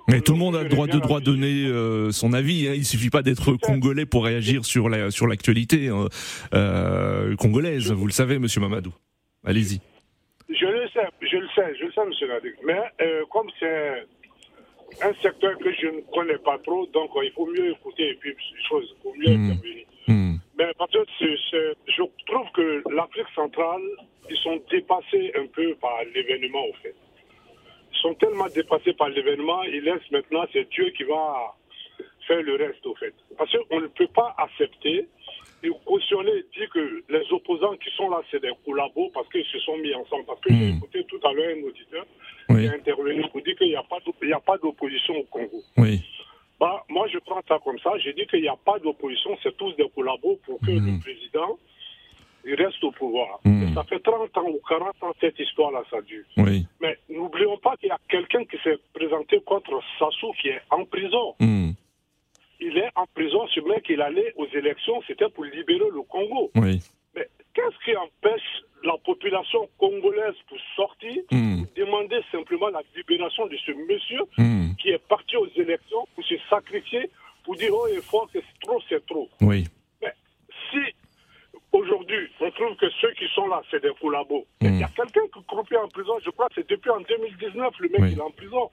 mais 0.08 0.22
tout 0.22 0.34
le 0.34 0.40
monde 0.40 0.56
a 0.56 0.64
le 0.64 0.70
droit 0.70 0.88
de 0.88 1.00
droit 1.00 1.20
donner 1.20 1.66
euh, 1.66 2.12
son 2.12 2.34
avis. 2.34 2.68
Hein. 2.68 2.74
Il 2.76 2.86
suffit 2.86 3.10
pas 3.10 3.22
d'être 3.22 3.54
congolais 3.54 4.06
pour 4.06 4.26
réagir 4.26 4.66
sur 4.66 4.90
la 4.90 5.12
sur 5.12 5.28
l'actualité 5.28 5.90
hein. 5.90 6.08
euh, 6.54 7.36
congolaise. 7.36 7.92
Vous 7.92 8.06
le 8.06 8.12
savez, 8.12 8.40
Monsieur 8.40 8.62
Mamadou. 8.62 8.94
Allez-y. 9.46 9.80
Je 10.50 10.66
le 10.66 10.88
sais, 10.90 11.08
je 11.22 11.38
le 11.38 11.48
sais, 11.56 11.76
je 11.80 11.86
le 11.86 11.92
sais, 11.92 12.06
Monsieur 12.06 12.28
Nadik. 12.28 12.54
Mais 12.66 12.80
euh, 13.02 13.24
comme 13.32 13.50
c'est 13.60 14.06
un 15.02 15.14
secteur 15.22 15.58
que 15.58 15.72
je 15.74 15.88
ne 15.88 16.02
connais 16.14 16.38
pas 16.38 16.58
trop, 16.60 16.86
donc 16.88 17.12
il 17.24 17.32
faut 17.32 17.48
mieux 17.48 17.72
écouter 17.72 18.10
et 18.10 18.16
puis 18.16 18.36
chose, 18.70 18.94
il 18.98 19.02
faut 19.02 19.16
mieux 19.16 19.38
hmm. 19.38 19.52
intervenir. 19.52 19.86
Hmm. 20.08 20.36
Mais 20.58 20.72
parce 20.78 20.92
que 20.92 21.00
je 21.20 22.04
trouve 22.28 22.52
que 22.54 22.84
l'Afrique 22.94 23.28
centrale, 23.34 23.82
ils 24.30 24.38
sont 24.38 24.62
dépassés 24.70 25.32
un 25.36 25.48
peu 25.48 25.76
par 25.76 25.98
l'événement, 26.14 26.66
au 26.68 26.74
fait. 26.82 26.96
Sont 28.04 28.14
tellement 28.16 28.50
dépassés 28.50 28.92
par 28.94 29.08
l'événement, 29.10 29.64
ils 29.64 29.82
laissent 29.82 30.12
maintenant, 30.12 30.44
c'est 30.52 30.70
Dieu 30.72 30.90
qui 30.96 31.04
va 31.06 31.56
faire 32.28 32.42
le 32.44 32.56
reste, 32.58 32.86
au 32.86 32.94
fait. 32.96 33.14
Parce 33.38 33.50
qu'on 33.70 33.80
ne 33.80 33.88
peut 33.88 34.08
pas 34.14 34.36
accepter 34.38 35.08
et 35.64 35.70
cautionner, 35.86 36.44
dire 36.54 36.70
que 36.70 37.02
les 37.08 37.24
opposants 37.32 37.78
qui 37.78 37.90
sont 37.96 38.10
là, 38.10 38.22
c'est 38.30 38.42
des 38.42 38.52
collabos 38.66 39.10
parce 39.14 39.30
qu'ils 39.30 39.46
se 39.46 39.58
sont 39.60 39.78
mis 39.78 39.94
ensemble. 39.96 40.26
Parce 40.26 40.42
que 40.42 40.50
j'ai 40.54 40.74
Hmm. 40.74 40.78
écouté 40.78 41.06
tout 41.06 41.20
à 41.26 41.32
l'heure 41.32 41.56
un 41.58 41.64
auditeur 41.64 42.06
Oui. 42.50 42.60
qui 42.60 42.66
est 42.66 42.76
intervenu 42.76 43.24
pour 43.32 43.42
dire 43.42 43.56
qu'il 43.56 43.68
n'y 43.70 43.76
a 43.76 43.84
pas 44.42 44.58
d'opposition 44.58 45.16
au 45.20 45.24
Congo. 45.24 45.62
Oui. 45.78 46.02
Bah, 46.60 46.84
moi, 46.90 47.08
je 47.08 47.20
prends 47.20 47.42
ça 47.48 47.58
comme 47.64 47.80
ça. 47.80 47.98
J'ai 48.00 48.12
dit 48.12 48.26
qu'il 48.28 48.42
n'y 48.42 48.50
a 48.50 48.58
pas 48.66 48.80
d'opposition, 48.80 49.38
c'est 49.42 49.56
tous 49.56 49.72
des 49.78 49.88
collabos 49.96 50.38
pour 50.46 50.60
que 50.60 50.72
Mhm. 50.72 50.96
le 50.96 51.00
président 51.00 51.58
il 52.46 52.56
reste 52.56 52.84
au 52.84 52.92
pouvoir. 52.92 53.40
Et 53.46 53.74
ça 53.74 53.84
fait 53.84 54.00
30 54.00 54.38
ans 54.38 54.48
ou 54.50 54.60
40 54.68 55.04
ans 55.04 55.14
cette 55.20 55.40
histoire-là, 55.40 55.84
ça 55.90 56.02
dure. 56.02 56.26
Oui. 56.38 56.66
Mais 56.82 56.98
n'oublions 57.10 57.58
pas 57.58 57.76
qu'il 57.78 57.90
y 57.90 57.92
a 57.92 58.00
quelqu'un 58.10 58.44
qui 58.46 58.58
s'est 58.64 58.78
présenté 58.94 59.40
contre 59.42 59.80
Sassou 60.00 60.32
qui 60.42 60.50
est 60.50 60.62
en 60.70 60.86
prison. 60.86 61.36
Hmm. 61.40 61.72
Il 62.60 62.78
est 62.78 62.90
en 62.96 63.06
prison, 63.14 63.46
ce 63.54 63.60
mec, 63.62 63.86
il 63.90 64.02
allait 64.02 64.34
aux 64.38 64.48
élections, 64.54 65.02
c'était 65.08 65.30
pour 65.30 65.44
libérer 65.44 65.90
le 65.94 66.02
Congo. 66.04 66.52
Oui. 66.56 66.80
Mais 67.16 67.28
qu'est-ce 67.54 67.84
qui 67.84 67.96
empêche 67.98 68.42
la 68.84 68.96
population 69.06 69.68
congolaise 69.78 70.36
pour 70.48 70.58
sortir, 70.76 71.24
Hmm. 71.32 71.64
pour 71.64 71.74
demander 71.86 72.20
simplement 72.32 72.70
la 72.70 72.82
libération 72.96 73.48
de 73.48 73.58
ce 73.66 73.72
monsieur 73.72 74.22
Hmm. 74.38 74.74
qui 74.82 74.90
est 74.90 75.02
parti 75.08 75.36
aux 75.38 75.48
élections 75.56 76.06
pour 76.16 76.24
se 76.26 76.36
sacrifier, 76.50 77.10
pour 77.44 77.56
dire 77.56 77.72
oh, 77.74 77.88
il 77.94 78.02
faut 78.02 78.26
que 78.28 78.40
c'est 78.40 78.60
trop, 78.62 78.80
c'est 78.90 79.06
trop. 79.06 79.30
Oui. 79.42 79.66
Aujourd'hui 81.74 82.30
on 82.40 82.52
trouve 82.52 82.76
que 82.78 82.86
ceux 83.02 83.12
qui 83.14 83.26
sont 83.34 83.48
là, 83.48 83.62
c'est 83.72 83.82
des 83.82 83.92
collabos, 84.00 84.46
mais 84.62 84.70
il 84.70 84.80
y 84.80 84.84
a 84.84 84.90
quelqu'un 84.96 85.26
qui 85.34 85.44
croupit 85.48 85.76
en 85.76 85.88
prison, 85.88 86.14
je 86.24 86.30
crois 86.30 86.48
que 86.50 86.56
c'est 86.56 86.70
depuis 86.70 86.90
en 86.92 87.00
2019, 87.02 87.74
le 87.80 87.90
mec 87.90 88.02
Oui. 88.02 88.10
il 88.14 88.18
est 88.18 88.22
en 88.22 88.30
prison. 88.32 88.70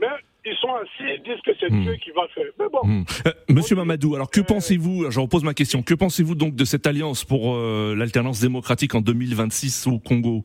Mais 0.00 0.06
ils 0.46 0.56
sont 0.58 0.72
assis 0.74 1.10
et 1.12 1.18
disent 1.18 1.40
que 1.44 1.50
c'est 1.58 1.68
Dieu 1.70 1.96
qui 1.96 2.10
va 2.12 2.26
faire. 2.28 2.44
Mais 2.58 2.68
bon, 2.72 2.78
Hmm. 2.84 3.02
Euh, 3.26 3.32
Monsieur 3.50 3.74
Mamadou, 3.76 4.14
alors 4.14 4.30
que 4.30 4.40
pensez-vous, 4.40 5.10
je 5.10 5.18
repose 5.20 5.42
ma 5.42 5.54
question, 5.54 5.82
que 5.82 5.92
pensez-vous 5.94 6.36
donc 6.36 6.54
de 6.54 6.64
cette 6.64 6.86
alliance 6.86 7.24
pour 7.24 7.54
euh, 7.56 7.94
l'alternance 7.96 8.40
démocratique 8.40 8.94
en 8.94 9.00
2026 9.00 9.88
au 9.88 9.98
Congo? 9.98 10.44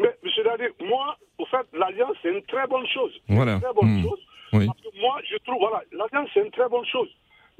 Mais 0.00 0.16
monsieur 0.22 0.44
Dadé, 0.44 0.68
moi, 0.86 1.16
au 1.38 1.44
fait, 1.46 1.66
l'alliance 1.76 2.16
c'est 2.22 2.30
une 2.32 2.42
très 2.42 2.66
bonne 2.68 2.86
chose. 2.86 3.12
Voilà. 3.28 3.54
Une 3.54 3.60
très 3.60 3.72
bonne 3.74 3.98
Hmm. 3.98 4.02
chose. 4.04 4.20
Oui. 4.54 4.66
Parce 4.66 4.80
que 4.80 5.00
moi, 5.00 5.18
je 5.28 5.36
trouve, 5.44 5.58
voilà, 5.58 5.82
l'alliance 5.92 6.28
c'est 6.32 6.40
une 6.44 6.50
très 6.52 6.68
bonne 6.68 6.86
chose. 6.86 7.08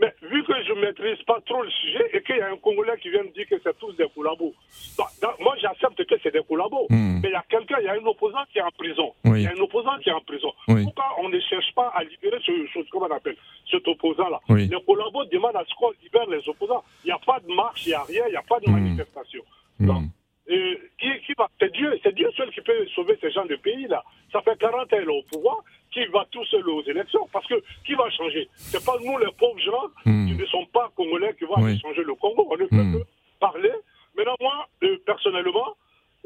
Mais 0.03 0.13
vu 0.23 0.43
que 0.43 0.53
je 0.65 0.73
ne 0.73 0.81
maîtrise 0.81 1.23
pas 1.23 1.41
trop 1.47 1.63
le 1.63 1.71
sujet 1.71 2.11
et 2.13 2.23
qu'il 2.23 2.37
y 2.37 2.41
a 2.41 2.51
un 2.51 2.57
Congolais 2.57 2.99
qui 3.01 3.09
vient 3.11 3.23
me 3.23 3.29
dire 3.31 3.47
que 3.49 3.55
c'est 3.63 3.79
tous 3.79 3.93
des 3.93 4.07
collabos, 4.15 4.53
bah, 4.99 5.07
dans- 5.23 5.33
moi 5.45 5.55
j'accepte 5.61 6.05
que 6.05 6.15
c'est 6.23 6.33
des 6.33 6.43
collabos. 6.43 6.87
Hmm. 6.91 7.21
Mais 7.23 7.29
il 7.29 7.33
y 7.33 7.35
a 7.37 7.45
quelqu'un, 7.49 7.77
il 7.79 7.85
y 7.85 7.89
a 7.89 7.93
un 7.93 8.05
opposant 8.05 8.43
qui 8.53 8.59
est 8.59 8.63
en 8.63 8.71
prison. 8.73 9.15
Oui. 9.25 9.43
Il 9.43 9.45
y 9.45 9.47
a 9.47 9.53
un 9.57 9.61
opposant 9.61 9.97
qui 10.03 10.09
est 10.09 10.13
en 10.13 10.21
prison. 10.21 10.53
Oui. 10.69 10.83
Pourquoi 10.85 11.05
on 11.21 11.29
ne 11.29 11.39
cherche 11.41 11.73
pas 11.77 11.93
à 11.95 12.03
libérer 12.03 12.39
ce, 12.45 12.53
comment 12.91 13.07
on 13.07 13.15
appelle, 13.15 13.37
cet 13.71 13.87
opposant-là 13.87 14.41
Oui. 14.49 14.67
Les 14.69 14.83
collabos 14.85 15.25
demandent 15.27 15.57
à 15.57 15.65
ce 15.69 15.75
qu'on 15.77 15.93
libère 16.03 16.27
les 16.29 16.47
opposants. 16.49 16.83
Il 17.05 17.07
n'y 17.07 17.13
a 17.13 17.19
pas 17.25 17.39
de 17.39 17.55
marche, 17.55 17.87
il 17.87 17.91
n'y 17.91 17.95
a 17.95 18.03
rien, 18.03 18.25
il 18.27 18.31
n'y 18.33 18.37
a 18.37 18.43
pas 18.43 18.59
de 18.59 18.69
Hmm. 18.69 18.73
manifestation. 18.73 19.43
Hmm. 19.79 19.87
Donc, 19.87 20.03
euh, 20.51 20.75
qui, 20.99 21.09
qui 21.27 21.33
va 21.39 21.49
C'est 21.61 21.73
Dieu, 21.73 21.97
c'est 22.03 22.15
Dieu 22.15 22.29
seul 22.37 22.51
qui 22.51 22.61
peut 22.61 22.87
sauver 22.95 23.17
ces 23.21 23.31
gens 23.31 23.45
de 23.47 23.55
pays 23.55 23.87
là. 23.87 24.03
Ça 24.33 24.41
fait 24.43 24.59
40 24.59 24.81
ans 24.83 24.87
qu'il 24.89 24.99
est 24.99 25.07
au 25.07 25.23
pouvoir, 25.31 25.59
qui 25.93 26.05
va 26.07 26.27
tout 26.31 26.45
seul 26.47 26.69
aux 26.69 26.83
élections 26.85 27.29
Parce 27.33 27.47
que 27.47 27.55
qui 27.85 27.95
va 27.95 28.09
changer? 28.11 28.49
C'est 28.57 28.85
pas 28.85 28.97
nous 29.05 29.19
les 29.19 29.31
pauvres 29.39 29.59
gens 29.61 29.89
Hmm. 30.05 30.27
qui 30.29 30.35
ne 30.35 30.47
sont 30.47 30.67
pas 30.73 30.91
congolais 30.97 31.35
qui 31.39 31.45
vont 31.45 31.55
Oui. 31.59 31.79
changer 31.81 32.03
le 32.03 32.15
Congo. 32.15 32.47
On 32.51 32.57
ne 32.57 32.67
peut 32.67 32.77
Hmm. 32.77 32.99
que 32.99 33.05
parler. 33.41 33.71
Maintenant 34.17 34.37
moi, 34.41 34.69
euh, 34.83 34.97
personnellement, 35.07 35.77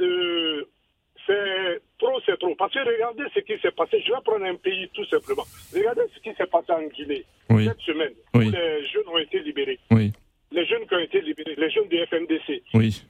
euh, 0.00 0.64
c'est 1.26 1.80
trop, 1.98 2.20
c'est 2.24 2.38
trop. 2.38 2.54
Parce 2.54 2.72
que 2.72 2.78
regardez 2.80 3.24
ce 3.34 3.40
qui 3.40 3.58
s'est 3.60 3.70
passé. 3.72 4.00
Je 4.06 4.12
vais 4.12 4.20
prendre 4.24 4.44
un 4.44 4.54
pays 4.56 4.88
tout 4.94 5.04
simplement. 5.06 5.44
Regardez 5.74 6.02
ce 6.14 6.20
qui 6.20 6.34
s'est 6.36 6.46
passé 6.46 6.72
en 6.72 6.82
Guinée 6.86 7.24
Oui. 7.50 7.64
cette 7.66 7.80
semaine. 7.80 8.12
Oui. 8.34 8.48
Où 8.48 8.50
les 8.50 8.86
jeunes 8.86 9.08
ont 9.08 9.18
été 9.18 9.40
libérés. 9.40 9.78
Oui. 9.90 10.12
Les 10.52 10.64
jeunes 10.66 10.86
qui 10.86 10.94
ont 10.94 10.98
été 11.00 11.20
libérés, 11.20 11.54
les 11.56 11.70
jeunes 11.70 11.88
du 11.88 11.98
FNDC. 12.06 12.62
Oui. 12.74 13.02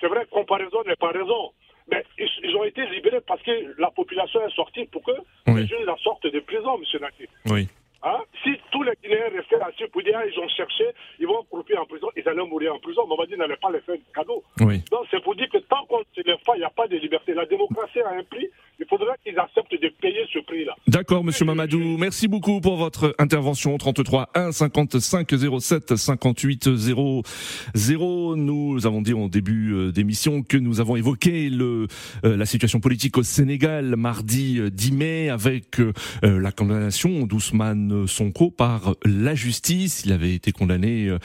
C'est 0.00 0.08
vrai, 0.08 0.26
comparaison 0.30 0.82
n'est 0.86 0.96
pas 0.96 1.10
raison. 1.10 1.52
Mais 1.90 2.04
ils, 2.18 2.56
ont 2.56 2.64
été 2.64 2.86
libérés 2.86 3.20
parce 3.26 3.42
que 3.42 3.74
la 3.78 3.90
population 3.90 4.40
est 4.46 4.54
sortie 4.54 4.84
pour 4.86 5.02
que 5.02 5.12
Oui. 5.48 5.62
les 5.62 5.66
jeunes 5.66 5.84
la 5.84 5.96
sortent 5.96 6.26
de 6.26 6.40
prison, 6.40 6.76
M. 6.76 7.00
Naki. 7.00 7.24
Oui. 7.46 7.68
Hein? 8.04 8.18
Si 8.42 8.50
tous 8.70 8.82
les 8.82 8.92
Guinéens 9.02 9.30
restaient 9.34 9.60
assis 9.60 9.84
pour 9.92 10.02
dire 10.02 10.14
ah, 10.16 10.26
ils 10.26 10.38
ont 10.38 10.48
cherché, 10.48 10.84
ils 11.20 11.26
vont 11.26 11.42
croupir 11.50 11.80
en 11.80 11.86
prison, 11.86 12.08
ils 12.16 12.26
allaient 12.28 12.46
mourir 12.46 12.74
en 12.74 12.78
prison, 12.78 13.02
mais 13.06 13.14
on 13.14 13.16
va 13.16 13.26
dire 13.26 13.38
n'allait 13.38 13.56
pas 13.56 13.70
les 13.70 13.80
faire 13.80 13.96
de 13.96 14.02
cadeau. 14.14 14.42
Oui. 14.60 14.82
Donc 14.90 15.06
c'est 15.10 15.22
pour 15.22 15.34
dire 15.36 15.48
que 15.52 15.58
tant 15.58 15.84
qu'on 15.88 15.98
ne 16.00 16.22
lève 16.22 16.42
pas, 16.44 16.52
il 16.56 16.60
n'y 16.60 16.64
a 16.64 16.70
pas 16.70 16.88
de 16.88 16.96
liberté. 16.96 17.34
La 17.34 17.46
démocratie 17.46 18.00
a 18.00 18.10
un 18.10 18.24
prix, 18.24 18.48
il 18.78 18.86
faudrait 18.86 19.16
qu'ils 19.24 19.38
acceptent 19.38 19.80
de 19.80 19.88
payer 20.00 20.26
ce 20.32 20.40
prix-là. 20.40 20.74
D'accord, 20.88 21.22
monsieur 21.22 21.44
Mamadou. 21.44 21.96
Merci 21.98 22.28
beaucoup 22.28 22.60
pour 22.60 22.76
votre 22.76 23.14
intervention. 23.18 23.76
33 23.78 24.30
1 24.34 24.52
55 24.52 25.28
07 25.60 25.96
58 25.96 26.74
00. 26.74 28.36
Nous 28.36 28.86
avons 28.86 29.02
dit 29.02 29.14
en 29.14 29.28
début 29.28 29.72
euh, 29.72 29.92
d'émission 29.92 30.42
que 30.42 30.56
nous 30.56 30.80
avons 30.80 30.96
évoqué 30.96 31.48
le, 31.50 31.86
euh, 32.24 32.36
la 32.36 32.46
situation 32.46 32.80
politique 32.80 33.16
au 33.18 33.22
Sénégal 33.22 33.96
mardi 33.96 34.58
euh, 34.58 34.70
10 34.70 34.92
mai 34.92 35.28
avec 35.30 35.80
euh, 35.80 35.92
euh, 36.24 36.40
la 36.40 36.52
condamnation 36.52 37.26
d'Ousmane 37.26 37.91
Sonko 38.06 38.50
par 38.50 38.94
la 39.04 39.34
justice. 39.34 40.02
Il 40.04 40.12
avait 40.12 40.34
été 40.34 40.52
condamné 40.52 41.08
euh, 41.08 41.18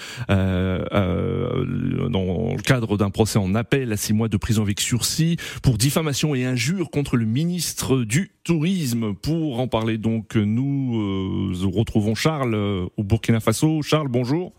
euh, 0.94 2.10
dans 2.10 2.54
le 2.56 2.62
cadre 2.62 2.98
d'un 2.98 3.10
procès 3.10 3.40
en 3.40 3.56
appel 3.56 3.92
à 3.92 3.98
six 3.98 4.14
mois 4.14 4.28
de 4.28 4.38
prison 4.38 4.62
avec 4.62 4.80
sursis 4.80 5.38
pour 5.64 5.78
diffamation 5.78 6.36
et 6.36 6.46
injure 6.46 6.90
contre 6.90 7.18
le 7.18 7.26
ministre 7.26 8.04
du 8.04 8.32
Tourisme. 8.44 9.14
Pour 9.14 9.60
en 9.60 9.68
parler 9.68 9.98
donc, 9.98 10.36
nous 10.36 11.52
euh, 11.54 11.68
retrouvons 11.68 12.16
Charles 12.16 12.56
euh, 12.56 12.86
au 12.98 13.04
Burkina 13.04 13.40
Faso. 13.40 13.82
Charles, 13.82 14.08
bonjour. 14.08 14.54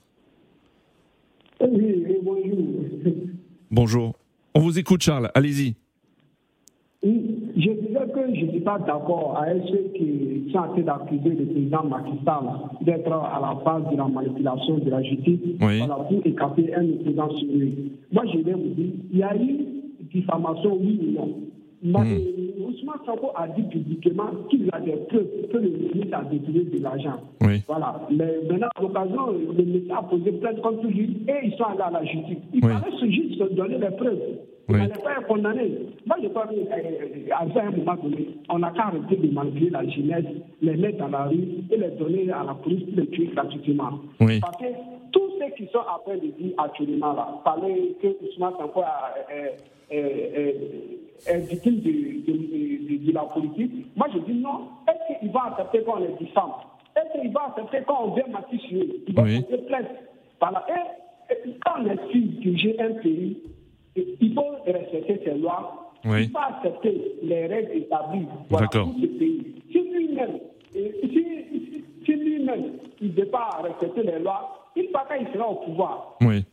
Oui, 1.60 2.04
bonjour. 2.22 2.58
Bonjour. 3.70 4.14
On 4.54 4.60
vous 4.60 4.78
écoute, 4.78 5.02
Charles. 5.02 5.30
Allez-y. 5.34 5.74
Oui, 7.02 7.36
Je 7.56 7.70
je 8.38 8.44
ne 8.46 8.50
suis 8.50 8.60
pas 8.60 8.78
d'accord 8.78 9.36
avec 9.40 9.62
ceux 9.68 9.90
qui 9.94 10.50
sont 10.52 10.58
en 10.58 10.68
train 10.72 10.82
d'accuser 10.82 11.30
le 11.30 11.44
président 11.46 11.84
Macky 11.84 12.12
Sall 12.24 12.46
d'être 12.82 13.12
à 13.12 13.40
la 13.40 13.54
base 13.64 13.90
de 13.92 13.96
la 13.96 14.06
manipulation 14.08 14.78
de 14.78 14.90
la 14.90 15.02
justice 15.02 15.40
Oui. 15.60 15.78
voilà, 15.78 15.96
pour 16.08 16.20
écarter 16.24 16.74
un 16.74 16.84
opposant 16.88 17.30
sur 17.36 17.48
lui. 17.48 17.92
Moi, 18.12 18.24
je 18.32 18.38
vais 18.38 18.52
vous 18.52 18.68
dire, 18.74 18.90
il 19.12 19.18
y 19.18 19.22
a 19.22 19.36
eu 19.36 19.58
diffamation, 20.12 20.76
oui 20.80 20.98
ou 21.02 21.12
non. 21.18 21.28
Mais 21.82 21.98
Hmm. 22.18 22.64
Ousmane 22.68 22.98
Sanko 23.06 23.28
a 23.36 23.46
dit 23.48 23.62
publiquement 23.62 24.24
qu'il 24.50 24.68
a 24.72 24.80
des 24.80 24.92
preuves 25.08 25.26
que 25.50 25.56
le 25.58 25.68
ministre 25.70 26.18
a 26.18 26.24
détourné 26.24 26.64
de 26.64 26.82
l'argent. 26.82 27.20
Oui. 27.40 27.62
Voilà. 27.68 28.00
Mais 28.10 28.26
maintenant, 28.50 28.66
à 28.76 28.82
l'occasion, 28.82 29.30
le 29.56 29.62
ministre 29.64 29.94
a 29.96 30.02
posé 30.02 30.32
plainte 30.32 30.60
contre 30.60 30.86
lui 30.86 31.16
et 31.28 31.46
ils 31.46 31.52
sont 31.52 31.64
allés 31.64 31.80
à 31.82 31.90
la 31.90 32.04
justice. 32.04 32.38
Il 32.52 32.64
Oui. 32.64 32.70
fallait 32.72 32.96
se 32.98 33.06
juste 33.06 33.54
donner 33.54 33.78
les 33.78 33.90
preuves. 33.96 34.18
Il 34.68 34.74
Oui. 34.74 34.80
n'allait 34.82 35.02
pas 35.02 35.12
être 35.12 35.26
condamné. 35.26 35.70
Moi, 36.06 36.16
je 36.22 36.28
crois 36.28 36.46
qu'à 36.46 36.52
un 37.62 37.70
moment 37.70 37.94
donné, 38.02 38.28
on 38.50 38.58
n'a 38.58 38.70
qu'à 38.72 38.88
arrêter 38.88 39.16
de 39.16 39.32
manipuler 39.32 39.70
la 39.70 39.88
jeunesse, 39.88 40.24
les 40.60 40.76
mettre 40.76 40.98
dans 40.98 41.08
la 41.08 41.24
rue 41.24 41.42
et 41.70 41.76
les 41.76 41.90
donner 41.92 42.30
à 42.30 42.44
la 42.44 42.52
police 42.54 42.84
pour 42.84 42.96
les 43.02 43.06
tuer 43.08 43.26
gratuitement. 43.34 43.92
Oui. 44.20 44.40
Parce 44.40 44.58
que 44.58 44.66
tous 45.12 45.30
ceux 45.38 45.54
qui 45.56 45.70
sont 45.72 45.78
en 45.78 45.98
train 46.04 46.16
de 46.18 46.26
dire 46.38 46.52
actuellement 46.58 47.14
là, 47.14 47.40
parler 47.44 47.96
que 48.02 48.08
Ousmane 48.26 48.52
Sanko 48.58 48.82
est, 49.30 49.94
est- 49.96 50.00
est- 50.36 51.32
est 51.34 51.38
victime 51.50 51.80
de, 51.80 53.10
la 53.12 53.22
politique, 53.22 53.72
moi 53.96 54.06
je 54.12 54.18
dis 54.18 54.38
non. 54.38 54.68
Est-ce 54.86 55.18
qu'il 55.20 55.30
va 55.32 55.44
accepter 55.46 55.82
qu'on 55.82 55.96
les 55.96 56.08
diffame 56.20 56.50
Est-ce 56.94 57.20
qu'il 57.22 57.32
va 57.32 57.54
accepter 57.56 57.78
qu'on 57.86 58.10
vient 58.14 58.24
eux 58.76 59.02
Il 59.08 59.14
va 59.14 59.22
Oui. 59.22 59.42
plainte. 59.66 59.86
Voilà. 60.40 60.66
Et, 60.68 61.32
et 61.48 61.54
quand 61.64 61.80
on 61.80 61.86
que 62.44 62.54
j'ai 62.56 62.78
un 62.80 62.92
pays, 63.02 63.38
il 64.20 64.34
faut 64.34 64.56
respecter 64.66 65.20
ses 65.24 65.38
lois. 65.38 65.92
Oui. 66.04 66.24
Il 66.24 66.30
faut 66.30 66.38
accepter 66.38 67.16
les 67.22 67.46
règles 67.46 67.72
établies 67.72 68.26
voilà, 68.48 68.66
D'accord. 68.66 68.88
ce 69.00 69.06
pays. 69.06 69.54
Si 69.72 69.80
lui-même, 69.80 70.38
si, 70.72 72.12
lui-même, 72.12 72.72
il 73.00 73.08
ne 73.08 73.12
veut 73.14 73.26
pas 73.26 73.60
respecter 73.62 74.02
les 74.04 74.18
lois, 74.20 74.70
il 74.76 74.88
pas 74.88 75.06
quand 75.08 75.16
il 75.20 75.26
sera 75.32 75.48
au 75.48 75.56
pouvoir. 75.56 76.16
Oui. 76.20 76.44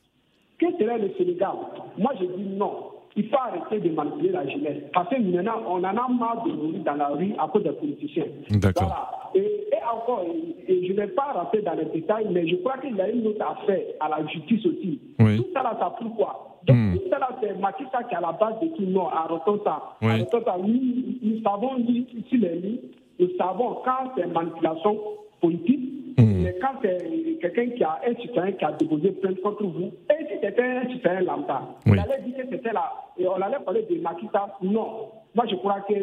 Que 0.58 0.66
serait 0.80 0.98
le 0.98 1.12
Sénégal? 1.18 1.52
Moi, 1.98 2.14
je 2.20 2.26
dis 2.26 2.50
non. 2.58 2.92
Il 3.18 3.30
faut 3.30 3.38
arrêter 3.38 3.88
de 3.88 3.94
manipuler 3.94 4.32
la 4.32 4.48
jeunesse. 4.48 4.84
Parce 4.94 5.10
que 5.10 5.22
maintenant, 5.22 5.62
on 5.68 5.80
en 5.80 5.84
a 5.84 5.94
marre 5.94 6.44
de 6.46 6.52
mourir 6.52 6.84
dans 6.84 6.96
la 6.96 7.08
rue 7.10 7.34
à 7.38 7.48
cause 7.48 7.64
des 7.64 7.72
politiciens. 7.72 8.26
D'accord. 8.50 8.88
Voilà. 8.88 9.25
Et, 9.36 9.68
et 9.72 9.84
encore, 9.94 10.24
et, 10.68 10.88
je 10.88 10.92
ne 10.94 10.98
vais 10.98 11.08
pas 11.08 11.34
rentrer 11.34 11.62
dans 11.62 11.74
les 11.74 11.86
détails, 11.86 12.28
mais 12.32 12.48
je 12.48 12.56
crois 12.58 12.78
qu'il 12.78 12.96
y 12.96 13.02
a 13.02 13.10
une 13.10 13.28
autre 13.28 13.46
affaire 13.46 13.82
à 14.00 14.08
la 14.10 14.26
justice 14.28 14.66
aussi. 14.66 15.00
Oui. 15.20 15.38
Tout 15.38 15.48
ça 15.54 15.62
là, 15.64 15.76
ça 15.80 15.90
prouve 15.92 16.16
quoi? 16.16 16.60
Donc, 16.66 16.78
Hmm. 16.78 16.94
tout 16.98 17.10
ça 17.12 17.20
là, 17.20 17.30
c'est 17.42 17.50
Sall 17.50 18.08
qui 18.08 18.14
est 18.14 18.18
à 18.18 18.22
la 18.22 18.32
base 18.32 18.60
de 18.62 18.68
tout 18.70 18.82
le 18.82 18.88
monde, 18.88 19.10
à 19.14 19.28
Rotota. 19.28 19.82
Oui. 20.02 20.24
Nous, 20.64 21.30
nous 21.36 21.42
savons, 21.44 21.78
nous, 21.78 21.90
ici 21.92 22.38
les 22.38 22.56
nous, 22.60 22.78
nous 23.20 23.38
savons 23.38 23.78
quand 23.86 24.12
c'est 24.18 24.26
manipulation 24.28 24.98
politique, 25.42 25.92
Hmm. 26.18 26.44
mais 26.44 26.56
quand 26.62 26.80
c'est 26.82 27.38
quelqu'un 27.42 27.76
qui 27.76 27.84
a 27.84 28.00
un 28.08 28.16
citoyen 28.22 28.54
qui 28.54 28.64
a 28.64 28.72
déposé 28.72 29.12
plainte 29.12 29.42
contre 29.42 29.64
vous, 29.66 29.92
et 30.10 30.24
si 30.30 30.34
c'était 30.42 30.64
un 30.64 30.90
citoyen 30.90 31.22
lambda, 31.22 31.62
on 31.86 31.92
allait 31.92 32.22
dire 32.26 32.38
que 32.38 32.56
c'était 32.56 32.72
là, 32.72 32.90
et 33.18 33.28
on 33.28 33.34
allait 33.42 33.60
parler 33.66 33.86
de 33.90 34.00
Makita. 34.02 34.58
Non. 34.62 35.10
Moi, 35.36 35.46
je 35.50 35.56
crois 35.58 35.82
que 35.82 35.94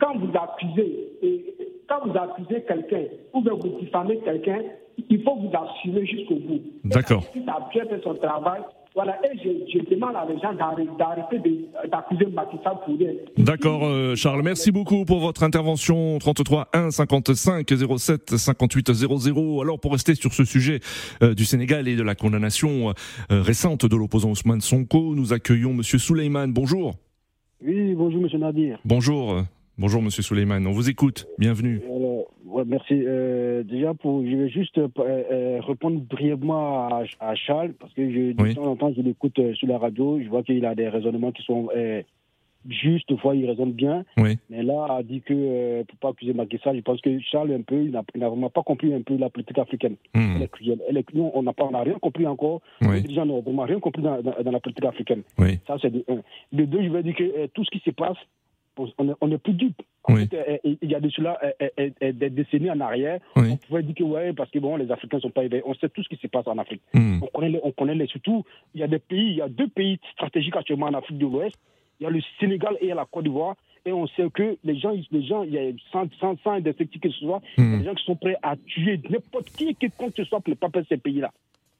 quand 0.00 0.16
vous 0.18 0.30
accusez, 0.36 1.12
et 1.22 1.54
quand 1.88 2.06
vous 2.06 2.16
accusez 2.16 2.62
quelqu'un, 2.62 3.04
ou 3.32 3.40
bien 3.40 3.54
vous 3.54 3.80
diffamez 3.80 4.18
quelqu'un, 4.18 4.60
il 5.08 5.22
faut 5.22 5.36
vous 5.36 5.50
assumer 5.54 6.06
jusqu'au 6.06 6.36
bout. 6.36 6.60
D'accord. 6.84 7.24
Si 7.32 7.44
ça 7.44 7.52
a 7.52 7.68
bien 7.72 7.84
fait 7.86 8.02
son 8.02 8.14
travail, 8.14 8.62
voilà, 8.94 9.16
et 9.24 9.38
je, 9.38 9.78
demande 9.90 10.16
à 10.16 10.26
les 10.28 10.40
gens 10.40 10.52
d'arrêter 10.54 11.38
d'accuser 11.88 12.26
Macky 12.32 12.56
Sall 12.64 12.78
pour 12.84 12.98
rien. 12.98 13.12
D'accord, 13.36 13.84
euh, 13.84 14.16
Charles. 14.16 14.42
Merci 14.42 14.72
beaucoup 14.72 15.04
pour 15.04 15.20
votre 15.20 15.44
intervention. 15.44 16.18
33 16.18 16.68
1 16.72 16.90
55 16.90 17.68
07 17.96 18.36
58 18.36 18.92
00. 18.92 19.62
Alors, 19.62 19.78
pour 19.78 19.92
rester 19.92 20.16
sur 20.16 20.32
ce 20.32 20.44
sujet 20.44 20.80
euh, 21.22 21.34
du 21.34 21.44
Sénégal 21.44 21.86
et 21.86 21.94
de 21.94 22.02
la 22.02 22.16
condamnation 22.16 22.88
euh, 22.88 23.40
récente 23.40 23.86
de 23.86 23.94
l'opposant 23.94 24.30
Ousmane 24.30 24.60
Sonko, 24.60 25.14
nous 25.14 25.32
accueillons 25.32 25.74
Monsieur 25.74 25.98
Souleyman. 25.98 26.52
Bonjour. 26.52 26.94
Oui, 27.64 27.94
bonjour 27.94 28.20
Monsieur 28.20 28.38
Nadir. 28.38 28.80
Bonjour. 28.84 29.44
Bonjour 29.78 30.02
Monsieur 30.02 30.22
Souleyman. 30.22 30.66
On 30.66 30.72
vous 30.72 30.90
écoute. 30.90 31.26
Bienvenue 31.38 31.80
merci. 32.66 32.94
Euh, 33.06 33.62
déjà, 33.62 33.94
pour, 33.94 34.24
je 34.24 34.36
vais 34.36 34.48
juste 34.48 34.78
euh, 34.78 34.88
euh, 34.98 35.60
répondre 35.60 36.00
brièvement 36.00 36.88
à, 37.20 37.34
Charles, 37.34 37.72
parce 37.78 37.92
que 37.94 38.10
je, 38.10 38.32
de 38.32 38.54
temps 38.54 38.66
en 38.66 38.76
temps, 38.76 38.92
je 38.96 39.02
l'écoute 39.02 39.38
sur 39.54 39.68
la 39.68 39.78
radio, 39.78 40.20
je 40.22 40.28
vois 40.28 40.42
qu'il 40.42 40.64
a 40.64 40.74
des 40.74 40.88
raisonnements 40.88 41.32
qui 41.32 41.42
sont 41.42 41.68
justes, 42.68 43.16
fois 43.18 43.34
il 43.34 43.48
raisonne 43.48 43.72
bien. 43.72 44.04
Oui. 44.16 44.36
Mais 44.50 44.62
là, 44.62 44.86
a 44.90 45.02
dit 45.02 45.22
que, 45.22 45.82
pour 45.84 45.98
pas 45.98 46.08
accuser 46.10 46.34
Macky 46.34 46.58
Sall, 46.62 46.76
je 46.76 46.82
pense 46.82 47.00
que 47.00 47.18
Charles, 47.20 47.52
un 47.52 47.62
peu, 47.62 47.82
il 47.82 47.92
n'a 47.92 48.28
vraiment 48.28 48.50
pas 48.50 48.62
compris 48.62 48.92
un 48.92 49.02
peu 49.02 49.16
la 49.16 49.30
politique 49.30 49.58
africaine. 49.58 49.96
Mmh. 50.14 50.42
Elle 50.88 50.96
est, 50.96 51.14
nous, 51.14 51.30
on 51.32 51.42
n'a 51.42 51.82
rien 51.82 51.98
compris 52.00 52.26
encore. 52.26 52.60
Oui. 52.82 53.02
Les 53.02 53.14
n'ont 53.14 53.40
vraiment 53.40 53.62
rien 53.62 53.78
compris 53.78 54.02
dans, 54.02 54.20
la 54.22 54.60
politique 54.60 54.84
africaine. 54.84 55.22
Oui. 55.38 55.60
Ça, 55.66 55.76
c'est 55.80 55.90
de 55.90 56.04
un. 56.08 56.20
De 56.52 56.64
deux, 56.64 56.82
je 56.82 56.88
vais 56.88 57.02
dire 57.02 57.14
que 57.14 57.46
tout 57.46 57.64
ce 57.64 57.70
qui 57.70 57.82
se 57.84 57.90
passe, 57.90 58.18
on 59.20 59.28
n'est 59.28 59.38
plus 59.38 59.52
dupe. 59.52 59.82
Oui. 60.08 60.28
Euh, 60.32 60.56
il 60.64 60.90
y 60.90 60.94
a 60.94 61.00
de 61.00 61.10
cela 61.10 61.38
euh, 61.42 61.68
euh, 61.78 62.12
des 62.12 62.30
décennies 62.30 62.70
en 62.70 62.80
arrière, 62.80 63.20
oui. 63.36 63.50
on 63.52 63.56
pouvait 63.56 63.82
dire 63.82 63.94
que 63.94 64.04
ouais, 64.04 64.32
parce 64.32 64.50
que 64.50 64.58
bon, 64.58 64.76
les 64.76 64.90
Africains 64.90 65.18
ne 65.18 65.22
sont 65.22 65.30
pas 65.30 65.44
éveillés. 65.44 65.62
On 65.66 65.74
sait 65.74 65.88
tout 65.88 66.02
ce 66.02 66.08
qui 66.08 66.16
se 66.16 66.26
passe 66.26 66.46
en 66.46 66.56
Afrique. 66.56 66.80
Mm. 66.94 67.22
On 67.22 67.26
connaît, 67.26 67.50
les, 67.50 67.60
on 67.62 67.72
connaît 67.72 67.94
les, 67.94 68.06
surtout, 68.06 68.44
il 68.74 68.80
y 68.80 68.84
a 68.84 68.86
des 68.86 68.98
pays, 68.98 69.30
il 69.30 69.36
y 69.36 69.42
a 69.42 69.48
deux 69.48 69.68
pays 69.68 69.98
stratégiques 70.12 70.56
actuellement 70.56 70.86
en 70.86 70.94
Afrique 70.94 71.18
de 71.18 71.26
l'Ouest. 71.26 71.56
Il 72.00 72.04
y 72.04 72.06
a 72.06 72.10
le 72.10 72.20
Sénégal 72.40 72.76
et 72.80 72.88
la 72.88 73.04
Côte 73.04 73.24
d'Ivoire. 73.24 73.56
Et 73.84 73.92
on 73.92 74.06
sait 74.08 74.28
que 74.32 74.56
les 74.64 74.78
gens, 74.78 74.92
les 75.10 75.22
gens 75.26 75.42
il 75.42 75.52
y 75.52 75.58
a 75.58 75.62
sans, 75.92 76.06
sans, 76.20 76.36
sans 76.42 76.60
que 76.60 76.72
ce 77.04 77.10
soit, 77.10 77.40
il 77.56 77.64
y 77.64 77.74
a 77.74 77.78
des 77.78 77.84
gens 77.84 77.94
qui 77.94 78.04
sont 78.04 78.16
prêts 78.16 78.36
à 78.42 78.56
tuer 78.56 79.00
n'importe 79.10 79.50
qui, 79.50 79.74
quiconque 79.74 80.12
ce 80.16 80.24
soit 80.24 80.40
pour 80.40 80.50
ne 80.50 80.54
pas 80.54 80.68
perdre 80.68 80.88
ces 80.88 80.96
pays-là. 80.96 81.32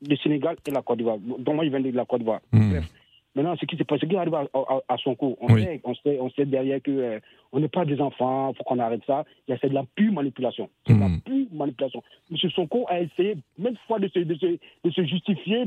Le 0.06 0.16
Sénégal 0.16 0.56
et 0.66 0.70
la 0.70 0.82
Côte 0.82 0.98
d'Ivoire. 0.98 1.18
Donc 1.18 1.54
moi, 1.54 1.64
je 1.64 1.70
viens 1.70 1.80
de 1.80 1.90
la 1.90 2.04
Côte 2.04 2.20
d'Ivoire. 2.20 2.40
Mm. 2.52 2.70
Bref. 2.70 2.90
Maintenant, 3.34 3.54
ce 3.60 3.66
qui 3.66 3.76
s'est 3.76 3.84
passé, 3.84 4.00
ce 4.02 4.06
qui 4.06 4.16
arrive 4.16 4.34
à, 4.34 4.46
à, 4.54 4.80
à, 4.88 4.96
son 4.96 5.14
cours, 5.14 5.36
on, 5.40 5.52
Oui. 5.52 5.62
sait, 5.62 5.80
on, 5.84 5.94
sait, 5.94 6.18
on 6.20 6.30
sait 6.30 6.44
derrière 6.46 6.80
que 6.82 6.90
euh, 6.90 7.20
on 7.52 7.60
n'est 7.60 7.68
pas 7.68 7.84
des 7.84 8.00
enfants, 8.00 8.50
il 8.52 8.56
faut 8.56 8.64
qu'on 8.64 8.78
arrête 8.78 9.02
ça. 9.06 9.24
Il 9.46 9.52
y 9.52 9.54
a 9.54 9.58
c'est 9.60 9.68
de 9.68 9.74
la 9.74 9.84
pure 9.94 10.12
manipulation. 10.12 10.68
C'est 10.86 10.94
de 10.94 11.00
la 11.00 11.08
Mm. 11.08 11.20
pure 11.20 11.46
manipulation. 11.52 12.02
M. 12.30 12.50
Sonko 12.50 12.86
a 12.88 13.00
essayé 13.00 13.36
même 13.58 13.76
fois 13.86 13.98
de 14.00 14.08
se, 14.08 14.18
de 14.20 14.34
se, 14.34 14.46
de 14.46 14.90
se 14.90 15.04
justifier, 15.04 15.64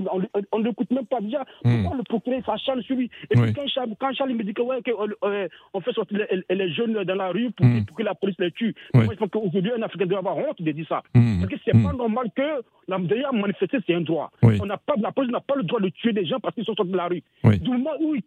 on 0.52 0.60
ne 0.60 0.64
l'écoute 0.66 0.92
même 0.92 1.06
pas 1.06 1.22
déjà. 1.22 1.46
Mm. 1.64 1.82
Pourquoi 1.84 1.98
le 1.98 2.04
procureur 2.04 2.46
s'acharne 2.46 2.82
sur 2.82 2.96
lui? 2.96 3.10
Et 3.30 3.36
puis 3.40 3.54
quand 3.54 3.68
Charles, 3.68 3.92
quand 4.00 4.14
Charles 4.14 4.34
me 4.34 4.44
dit 4.44 4.54
que, 4.54 4.62
ouais, 4.64 4.82
que, 4.82 4.92
euh, 5.24 5.48
on 5.74 5.82
fait 5.82 5.94
sortir 5.94 6.20
les, 6.50 6.56
les 6.56 6.72
jeunes 6.74 6.94
dans 7.04 7.16
la 7.16 7.30
rue 7.30 7.52
pour, 7.52 7.66
Mm. 7.66 7.86
pour 7.86 7.96
que 7.98 8.04
la 8.04 8.16
police 8.16 8.36
les 8.40 8.52
tue, 8.52 8.76
Oui. 8.94 9.06
moi 9.06 9.14
je 9.14 9.20
pense 9.20 9.30
qu'aujourd'hui 9.30 9.72
un 9.78 9.82
Africain 9.84 10.08
doit 10.08 10.20
avoir 10.20 10.38
honte 10.38 10.62
de 10.62 10.72
dire 10.72 10.86
ça. 10.90 11.04
Parce 11.14 11.48
que 11.52 11.56
c'est 11.64 11.72
pas 11.84 11.94
normal 11.94 12.30
que 12.36 12.64
la, 12.88 12.98
manifester 13.32 13.78
c'est 13.88 13.94
un 13.94 14.02
droit. 14.02 14.30
On 14.44 14.66
n'a 14.66 14.78
pas, 14.78 14.96
la 15.00 15.12
police 15.12 15.32
n'a 15.32 15.40
pas 15.40 15.56
le 15.56 15.64
droit 15.64 15.80
de 15.80 15.90
tuer 15.90 16.12
des 16.12 16.26
gens 16.26 16.40
parce 16.40 16.54
qu'ils 16.56 16.66
sont 16.66 16.76
sortis 16.76 16.92
de 16.92 16.98
la 16.98 17.08
rue. 17.08 17.24
Oui. 17.44 17.61
Ils- 17.62 18.24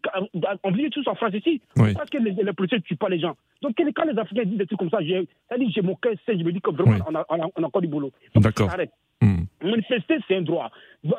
on 0.63 0.71
vit 0.71 0.91
tous 0.91 1.07
en 1.09 1.15
France 1.15 1.35
ici, 1.35 1.61
Oui. 1.77 1.93
parce 1.95 2.09
que 2.11 2.19
les, 2.19 2.31
les 2.33 2.53
policiers 2.53 2.79
ne 2.79 2.83
tuent 2.83 2.97
pas 2.97 3.09
les 3.09 3.19
gens. 3.19 3.37
Donc 3.63 3.75
quand 3.77 4.05
les 4.05 4.19
Africains 4.19 4.45
disent 4.45 4.59
des 4.59 4.67
trucs 4.67 4.79
comme 4.79 4.91
ça, 4.91 4.99
j'ai 5.03 5.27
mon 5.83 5.95
cœur 5.97 6.13
je 6.39 6.45
me 6.45 6.53
dis 6.53 6.61
que 6.61 6.71
vraiment 6.71 6.93
Oui. 6.93 7.03
on, 7.09 7.15
a, 7.15 7.25
on, 7.29 7.43
a, 7.43 7.49
on 7.57 7.63
a 7.63 7.67
encore 7.67 7.83
du 7.83 7.89
boulot. 7.89 8.13
D'accord. 8.37 8.71
Mm. 9.25 9.47
Manifester, 9.71 10.17
c'est 10.29 10.37
un 10.37 10.43
droit. 10.43 10.71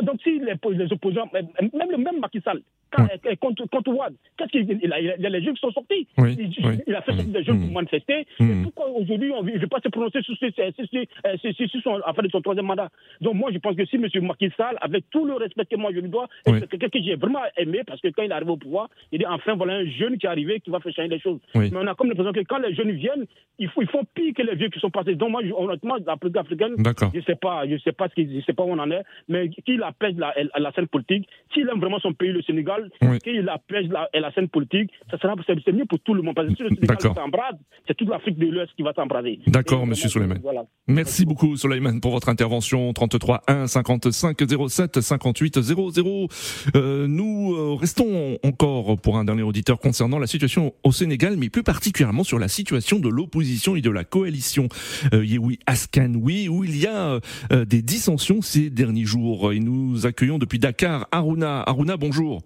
Donc, 0.01 0.19
si 0.23 0.39
les, 0.39 0.53
les 0.77 0.91
opposants, 0.93 1.29
même 1.33 1.91
le 1.91 1.97
même 1.97 2.19
Macky 2.19 2.41
Sall, 2.41 2.61
quand, 2.91 3.03
Oui. 3.03 3.09
euh, 3.31 3.35
contre, 3.35 3.65
contre 3.69 3.91
qu'est-ce 4.37 4.49
qu'il 4.51 4.79
il 4.81 4.93
a, 4.93 4.95
a, 4.95 4.99
il 4.99 5.21
y 5.21 5.25
a 5.25 5.29
les 5.29 5.43
jeunes 5.43 5.55
qui 5.55 5.59
sont 5.59 5.71
sortis. 5.71 6.07
Oui, 6.17 6.35
Il, 6.39 6.65
oui. 6.65 6.77
il 6.87 6.95
a 6.95 7.01
fait 7.01 7.11
sortir 7.13 7.33
des 7.33 7.43
jeunes 7.43 7.57
Mm. 7.57 7.65
pour 7.65 7.73
manifester. 7.73 8.25
Mm. 8.39 8.51
Et 8.51 8.63
pourquoi 8.63 8.89
aujourd'hui, 8.89 9.31
on 9.31 9.43
ne 9.43 9.57
veut 9.57 9.67
pas 9.67 9.79
se 9.83 9.89
prononcer 9.89 10.21
sur, 10.21 10.35
sur, 10.37 10.49
sur, 10.53 10.63
euh, 10.63 11.37
sur- 11.37 11.81
son, 11.83 11.99
enfin, 12.05 12.21
de 12.23 12.29
son 12.29 12.41
troisième 12.41 12.65
mandat? 12.67 12.89
Donc, 13.21 13.33
moi, 13.35 13.51
je 13.51 13.57
pense 13.57 13.75
que 13.75 13.85
si 13.85 13.95
M. 13.97 14.07
Macky 14.21 14.49
Sall, 14.55 14.77
avec 14.81 15.09
tout 15.09 15.25
le 15.25 15.33
respect 15.33 15.65
que 15.65 15.75
moi 15.75 15.91
je 15.93 15.99
lui 15.99 16.09
dois, 16.09 16.27
c'est 16.45 16.67
quelqu'un 16.69 16.89
que 16.89 17.01
j'ai 17.03 17.15
vraiment 17.15 17.41
aimé, 17.57 17.81
parce 17.85 17.99
que 18.01 18.07
quand 18.09 18.23
il 18.23 18.29
est 18.31 18.33
arrivé 18.33 18.51
au 18.51 18.57
pouvoir, 18.57 18.89
il 19.11 19.19
dit 19.19 19.25
enfin, 19.25 19.55
voilà 19.55 19.73
un 19.77 19.85
jeune 19.85 20.17
qui 20.17 20.25
est 20.25 20.29
arrivé, 20.29 20.59
qui 20.61 20.69
va 20.69 20.79
faire 20.79 20.93
changer 20.93 21.09
les 21.09 21.19
choses. 21.19 21.39
Mais 21.55 21.69
on 21.75 21.87
a 21.87 21.95
comme 21.95 22.07
l'impression 22.09 22.33
que 22.33 22.41
quand 22.41 22.59
les 22.59 22.73
jeunes 22.75 22.91
viennent, 22.91 23.25
ils 23.59 23.67
font, 23.69 23.81
ils 23.81 23.87
font 23.89 24.03
pire 24.13 24.33
que 24.35 24.41
les 24.43 24.55
vieux 24.55 24.69
qui 24.69 24.79
sont 24.79 24.89
passés. 24.91 25.15
Donc, 25.15 25.31
moi, 25.31 25.41
honnêtement, 25.57 25.97
la 26.05 26.17
politique 26.17 26.41
africaine, 26.41 26.75
je 27.13 27.21
sais 27.21 27.35
pas, 27.35 27.67
je 27.67 27.77
sais 27.79 27.91
pas 27.95 28.07
ce 28.09 28.15
qu'il- 28.15 28.39
je 28.39 28.45
sais 28.45 28.53
pas 28.53 28.63
où 28.63 28.69
on 28.71 28.79
en 28.79 28.91
est, 28.91 29.03
mais 29.27 29.49
qu'il 29.49 29.81
apaise 29.83 30.15
la, 30.17 30.33
la, 30.57 30.71
scène 30.73 30.87
politique. 30.87 31.27
S'il 31.53 31.67
aime 31.69 31.79
vraiment 31.79 31.99
son 31.99 32.13
pays, 32.13 32.31
le 32.31 32.41
Sénégal, 32.41 32.89
Oui. 33.01 33.19
qu'il 33.19 33.47
apaise 33.49 33.87
la, 33.89 34.09
la 34.13 34.31
scène 34.33 34.47
politique, 34.49 34.91
ça 35.09 35.17
sera 35.17 35.35
c'est 35.65 35.71
mieux 35.71 35.85
pour 35.85 35.99
tout 35.99 36.13
le 36.13 36.21
monde. 36.21 36.35
Parce 36.35 36.47
que 36.49 36.55
si 36.55 36.63
le 36.63 36.69
Sénégal 36.69 36.97
s'embrase, 37.01 37.55
c'est 37.87 37.95
toute 37.95 38.09
l'Afrique 38.09 38.37
de 38.37 38.47
l'Ouest 38.47 38.71
qui 38.75 38.83
va 38.83 38.93
s'embraser. 38.93 39.39
D'accord, 39.47 39.85
monsieur 39.87 40.09
Souleiman. 40.09 40.37
Voilà. 40.41 40.65
Merci 40.87 41.25
beaucoup, 41.25 41.55
Soleiman, 41.57 41.99
pour 42.01 42.11
votre 42.11 42.29
intervention. 42.29 42.91
33 42.93 43.41
1 43.47 43.67
55 43.67 44.37
07 44.69 45.01
58 45.01 45.61
00. 45.61 46.27
Euh, 46.75 47.07
nous 47.07 47.53
euh, 47.55 47.75
restons 47.75 48.37
encore 48.43 48.99
pour 48.99 49.17
un 49.17 49.25
dernier 49.25 49.43
auditeur 49.43 49.79
concernant 49.79 50.19
la 50.19 50.27
situation 50.27 50.73
au 50.83 50.91
Sénégal, 50.91 51.35
mais 51.37 51.49
plus 51.49 51.63
particulièrement 51.63 52.23
sur 52.23 52.39
la 52.39 52.47
situation 52.47 52.99
de 52.99 53.09
l'opposition 53.09 53.75
et 53.75 53.81
de 53.81 53.89
la 53.89 54.03
coalition 54.03 54.67
euh, 55.13 55.23
Askanoui, 55.67 56.49
où 56.49 56.63
il 56.63 56.77
y 56.77 56.87
a 56.87 57.19
euh, 57.51 57.65
des 57.65 57.74
dissensions 57.81 58.41
ces 58.41 58.69
derniers 58.69 59.05
jours. 59.05 59.53
Et 59.53 59.59
nous 59.59 60.05
accueillons 60.05 60.37
depuis 60.37 60.59
Dakar 60.59 61.07
Aruna. 61.11 61.61
Aruna, 61.61 61.97
bonjour. 61.97 62.41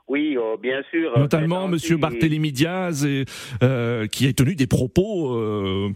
Oui, 0.07 0.37
euh, 0.37 0.57
bien 0.61 0.81
sûr. 0.91 1.17
Notamment 1.17 1.55
Président 1.55 1.67
Monsieur 1.69 1.95
qui- 1.95 2.01
Barthélémy 2.01 2.51
Diaz, 2.51 3.05
et, 3.05 3.23
euh, 3.63 4.05
qui 4.07 4.27
a 4.27 4.33
tenu 4.33 4.55
des 4.55 4.67
propos 4.67 5.33
euh, 5.35 5.89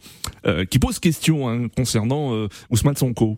euh, 0.46 0.66
qui 0.66 0.80
posent 0.80 1.00
question 1.00 1.50
hein, 1.50 1.68
concernant 1.76 2.34
euh, 2.34 2.48
Ousmane 2.70 2.96
Sonko. 2.96 3.36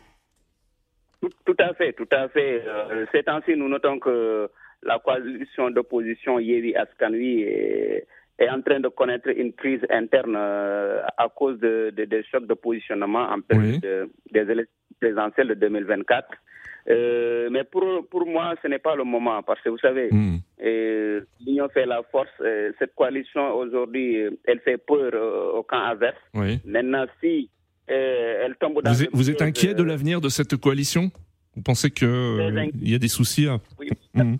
Tout, 1.21 1.29
tout 1.45 1.55
à 1.59 1.73
fait, 1.73 1.93
tout 1.93 2.07
à 2.11 2.29
fait. 2.29 2.63
Euh, 2.65 3.05
ces 3.11 3.23
temps-ci, 3.23 3.55
nous 3.57 3.67
notons 3.67 3.99
que 3.99 4.47
la 4.83 4.99
coalition 4.99 5.69
d'opposition 5.71 6.39
Yewi 6.39 6.75
Askanui 6.75 7.41
est, 7.41 8.05
est 8.37 8.49
en 8.49 8.61
train 8.61 8.79
de 8.79 8.87
connaître 8.87 9.27
une 9.27 9.51
crise 9.51 9.81
interne 9.89 10.35
euh, 10.37 11.01
à 11.17 11.27
cause 11.29 11.59
de, 11.59 11.91
de- 11.97 12.05
des 12.05 12.23
chocs 12.31 12.47
de 12.47 12.53
positionnement 12.53 13.27
en 13.29 13.41
période 13.41 13.81
de- 13.81 14.09
des 14.31 14.41
élections 14.51 14.73
présidentielles 15.01 15.49
de 15.49 15.53
2024. 15.55 16.27
Euh, 16.89 17.49
mais 17.51 17.63
pour, 17.63 17.83
pour 18.09 18.25
moi, 18.25 18.55
ce 18.61 18.67
n'est 18.67 18.79
pas 18.79 18.95
le 18.95 19.03
moment 19.03 19.43
parce 19.43 19.61
que 19.61 19.69
vous 19.69 19.77
savez, 19.79 20.09
Hmm. 20.11 20.37
euh, 20.63 21.21
l'union 21.45 21.67
fait 21.69 21.85
la 21.85 22.01
force. 22.11 22.29
Euh, 22.41 22.71
cette 22.79 22.95
coalition 22.95 23.53
aujourd'hui, 23.55 24.17
elle 24.45 24.59
fait 24.61 24.77
peur 24.77 25.11
au 25.55 25.63
camp 25.63 25.83
adverse. 25.85 26.15
Oui. 26.33 26.59
Maintenant, 26.65 27.05
si 27.21 27.49
elle 27.87 28.55
tombe 28.59 28.81
dans 28.81 28.91
Vous 28.91 29.03
êtes, 29.03 29.09
vous 29.13 29.29
êtes 29.29 29.41
inquiet 29.41 29.73
de 29.73 29.83
l'avenir 29.83 30.21
de 30.21 30.29
cette 30.29 30.55
coalition? 30.57 31.11
Vous 31.55 31.61
pensez 31.63 31.87
inquiet. 31.87 32.71
il 32.81 32.91
y 32.91 32.95
a 32.95 32.99
des 32.99 33.07
soucis 33.07 33.47
à... 33.47 33.57
Oui. 33.79 33.89
Mhm. 34.13 34.37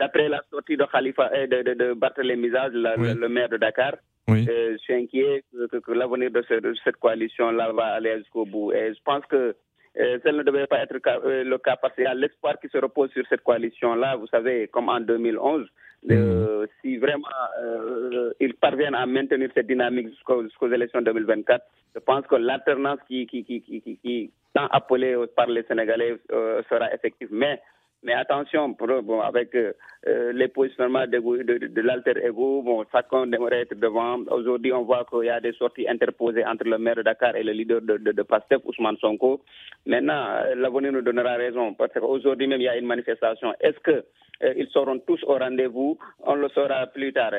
D'après 0.00 0.28
la 0.28 0.40
sortie 0.50 0.76
de 0.76 0.84
Khalifa 0.84 1.28
de, 1.46 1.62
de, 1.62 1.74
de 1.74 1.92
Barthélémy 1.94 2.50
Zaz, 2.50 2.72
la- 2.72 2.98
Oui. 2.98 3.14
le, 3.14 3.28
maire 3.28 3.48
de 3.48 3.56
Dakar, 3.56 3.94
Oui. 4.28 4.44
je 4.48 4.76
suis 4.78 4.94
inquiet 4.94 5.44
que, 5.52 5.66
que- 5.68 5.76
que 5.78 5.92
l'avenir 5.92 6.30
de, 6.30 6.42
ce- 6.48 6.60
de 6.60 6.74
cette 6.84 6.96
coalition-là 6.96 7.72
va 7.72 7.86
aller 7.98 8.18
jusqu'au 8.18 8.44
bout. 8.46 8.72
Et 8.72 8.94
je 8.94 9.00
pense 9.04 9.24
que 9.26 9.54
euh, 9.98 10.18
ne 10.24 10.42
devait 10.42 10.66
pas 10.66 10.78
être 10.80 10.96
euh, 11.24 11.44
le 11.44 11.58
cas 11.58 11.76
parce 11.76 11.94
qu'il 11.94 12.04
y 12.04 12.06
a 12.06 12.14
l'espoir 12.14 12.58
qui 12.60 12.68
se 12.68 12.78
repose 12.78 13.10
sur 13.10 13.24
cette 13.28 13.42
coalition-là. 13.42 14.16
Vous 14.16 14.26
savez, 14.26 14.68
comme 14.68 14.88
en 14.88 15.00
2011, 15.00 15.68
euh, 16.10 16.66
si 16.80 16.96
vraiment 16.96 17.28
euh, 17.62 18.32
ils 18.40 18.54
parviennent 18.54 18.94
à 18.94 19.06
maintenir 19.06 19.50
cette 19.54 19.68
dynamique 19.68 20.08
jusqu'aux 20.08 20.42
jusqu'aux 20.42 20.72
élections 20.72 21.00
2024, 21.00 21.64
je 21.94 22.00
pense 22.00 22.26
que 22.26 22.34
l'alternance 22.36 22.98
qui, 23.06 23.26
qui, 23.26 23.44
qui, 23.44 23.60
qui, 23.60 23.80
qui, 23.80 23.96
qui 23.98 24.30
tant 24.54 24.66
appelée 24.68 25.16
par 25.36 25.46
les 25.46 25.62
Sénégalais 25.64 26.16
euh, 26.32 26.62
sera 26.68 26.92
effective. 26.92 27.28
Mais 27.30 27.60
Mais 28.04 28.14
attention, 28.14 28.74
pour, 28.74 28.88
bon, 29.02 29.20
avec 29.20 29.54
euh, 29.54 29.72
euh, 30.08 30.32
les 30.32 30.48
positionnements 30.48 31.06
de, 31.06 31.18
de, 31.44 31.66
de 31.68 31.80
l'alter 31.82 32.14
ego, 32.24 32.60
bon, 32.62 32.84
chacun 32.90 33.30
aimerait 33.30 33.60
être 33.60 33.78
devant. 33.78 34.18
Aujourd'hui, 34.32 34.72
on 34.72 34.82
voit 34.82 35.06
qu'il 35.08 35.26
y 35.26 35.30
a 35.30 35.40
des 35.40 35.52
sorties 35.52 35.88
interposées 35.88 36.44
entre 36.44 36.64
le 36.64 36.78
maire 36.78 36.96
de 36.96 37.02
Dakar 37.02 37.36
et 37.36 37.44
le 37.44 37.52
leader 37.52 37.80
de, 37.80 37.98
de, 37.98 38.10
de 38.10 38.22
PASTEF, 38.22 38.62
Ousmane 38.64 38.96
Sonko. 38.96 39.42
Maintenant, 39.86 40.24
euh, 40.30 40.56
l'avenir 40.56 40.90
nous 40.90 41.02
donnera 41.02 41.34
raison, 41.36 41.74
parce 41.74 41.92
qu'aujourd'hui 41.92 42.48
même, 42.48 42.60
il 42.60 42.64
y 42.64 42.68
a 42.68 42.76
une 42.76 42.86
manifestation. 42.86 43.54
Est-ce 43.60 43.78
que 43.78 44.04
euh, 44.42 44.54
ils 44.56 44.66
seront 44.70 44.98
tous 44.98 45.22
au 45.22 45.38
rendez-vous? 45.38 45.96
On 46.26 46.34
le 46.34 46.48
saura 46.48 46.88
plus 46.88 47.12
tard. 47.12 47.30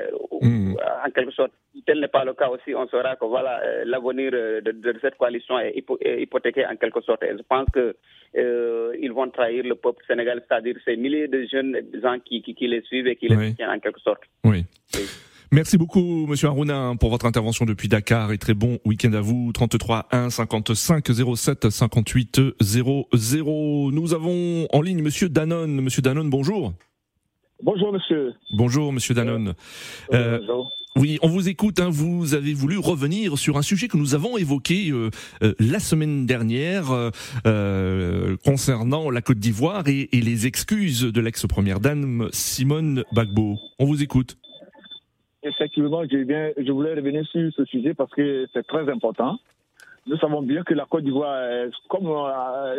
Mm. 0.41 0.75
En 1.05 1.11
quelque 1.11 1.31
sorte, 1.33 1.51
tel 1.85 1.99
n'est 1.99 2.07
pas 2.07 2.23
le 2.23 2.33
cas 2.33 2.47
aussi, 2.47 2.73
on 2.73 2.87
saura 2.87 3.17
que 3.17 3.25
voilà, 3.25 3.59
l'avenir 3.83 4.31
de, 4.31 4.61
de, 4.71 4.97
cette 5.01 5.17
coalition 5.17 5.59
est, 5.59 5.75
hypothéqué 5.77 6.65
en 6.65 6.77
quelque 6.77 7.01
sorte. 7.01 7.23
Et 7.23 7.31
je 7.37 7.43
pense 7.43 7.67
que 7.73 7.93
ils 8.35 9.11
vont 9.11 9.29
trahir 9.29 9.65
le 9.65 9.75
peuple 9.75 10.03
sénégalais 10.07 10.41
c'est-à-dire 10.53 10.75
ces 10.85 10.95
milliers 10.95 11.27
de 11.27 11.45
jeunes 11.51 11.75
gens 12.01 12.17
qui, 12.23 12.41
qui, 12.41 12.67
les 12.67 12.81
suivent 12.83 13.07
et 13.07 13.15
qui 13.15 13.27
les 13.27 13.49
soutiennent 13.49 13.69
en 13.69 13.79
quelque 13.79 13.99
sorte. 14.01 14.21
Oui. 14.43 14.65
Merci 15.51 15.77
beaucoup, 15.77 16.25
Monsieur 16.27 16.47
Aruna, 16.47 16.93
pour 16.99 17.11
votre 17.11 17.25
intervention 17.27 17.65
depuis 17.65 17.87
Dakar 17.87 18.31
et 18.31 18.37
très 18.39 18.55
bon 18.55 18.79
week-end 18.85 19.13
à 19.13 19.21
vous. 19.21 19.51
33 19.53 20.07
1 20.11 20.29
55 20.31 21.05
07 21.35 21.69
58 21.69 22.41
00. 22.59 23.91
Nous 23.91 24.13
avons 24.13 24.67
en 24.71 24.81
ligne 24.81 25.01
Monsieur 25.03 25.29
Danone. 25.29 25.79
Monsieur 25.81 26.01
Danone, 26.01 26.29
bonjour. 26.29 26.73
Bonjour, 27.61 27.93
monsieur. 27.93 28.33
Bonjour, 28.57 28.91
monsieur 28.91 29.13
Danone. 29.13 29.53
Euh, 30.11 30.39
oui, 30.95 31.17
on 31.23 31.27
vous 31.27 31.49
écoute. 31.49 31.79
Hein, 31.79 31.89
vous 31.89 32.35
avez 32.35 32.53
voulu 32.53 32.77
revenir 32.77 33.39
sur 33.39 33.57
un 33.57 33.63
sujet 33.63 33.87
que 33.87 33.97
nous 33.97 34.13
avons 34.13 34.37
évoqué 34.37 34.91
euh, 34.91 35.09
euh, 35.41 35.53
la 35.59 35.79
semaine 35.79 36.27
dernière 36.27 36.85
concernant 38.45 39.09
la 39.09 39.21
Côte 39.21 39.39
d'Ivoire 39.39 39.83
et, 39.87 40.07
les 40.13 40.45
excuses 40.45 41.01
de 41.01 41.21
l'ex-première 41.21 41.79
dame 41.79 42.29
Simone 42.31 43.03
Bagbo. 43.11 43.57
On 43.79 43.85
vous 43.85 44.03
écoute. 44.03 44.37
Effectivement, 45.41 46.03
bien, 46.03 46.51
je 46.57 46.71
voulais 46.71 46.93
revenir 46.93 47.25
sur 47.25 47.51
ce 47.53 47.65
sujet 47.65 47.93
parce 47.93 48.11
que 48.11 48.47
c'est 48.53 48.65
très 48.67 48.89
important. 48.89 49.39
Nous 50.05 50.17
savons 50.17 50.43
bien 50.43 50.63
que 50.63 50.73
la 50.73 50.85
Côte 50.85 51.03
d'Ivoire 51.03 51.41
est 51.41 51.71
comme 51.89 52.07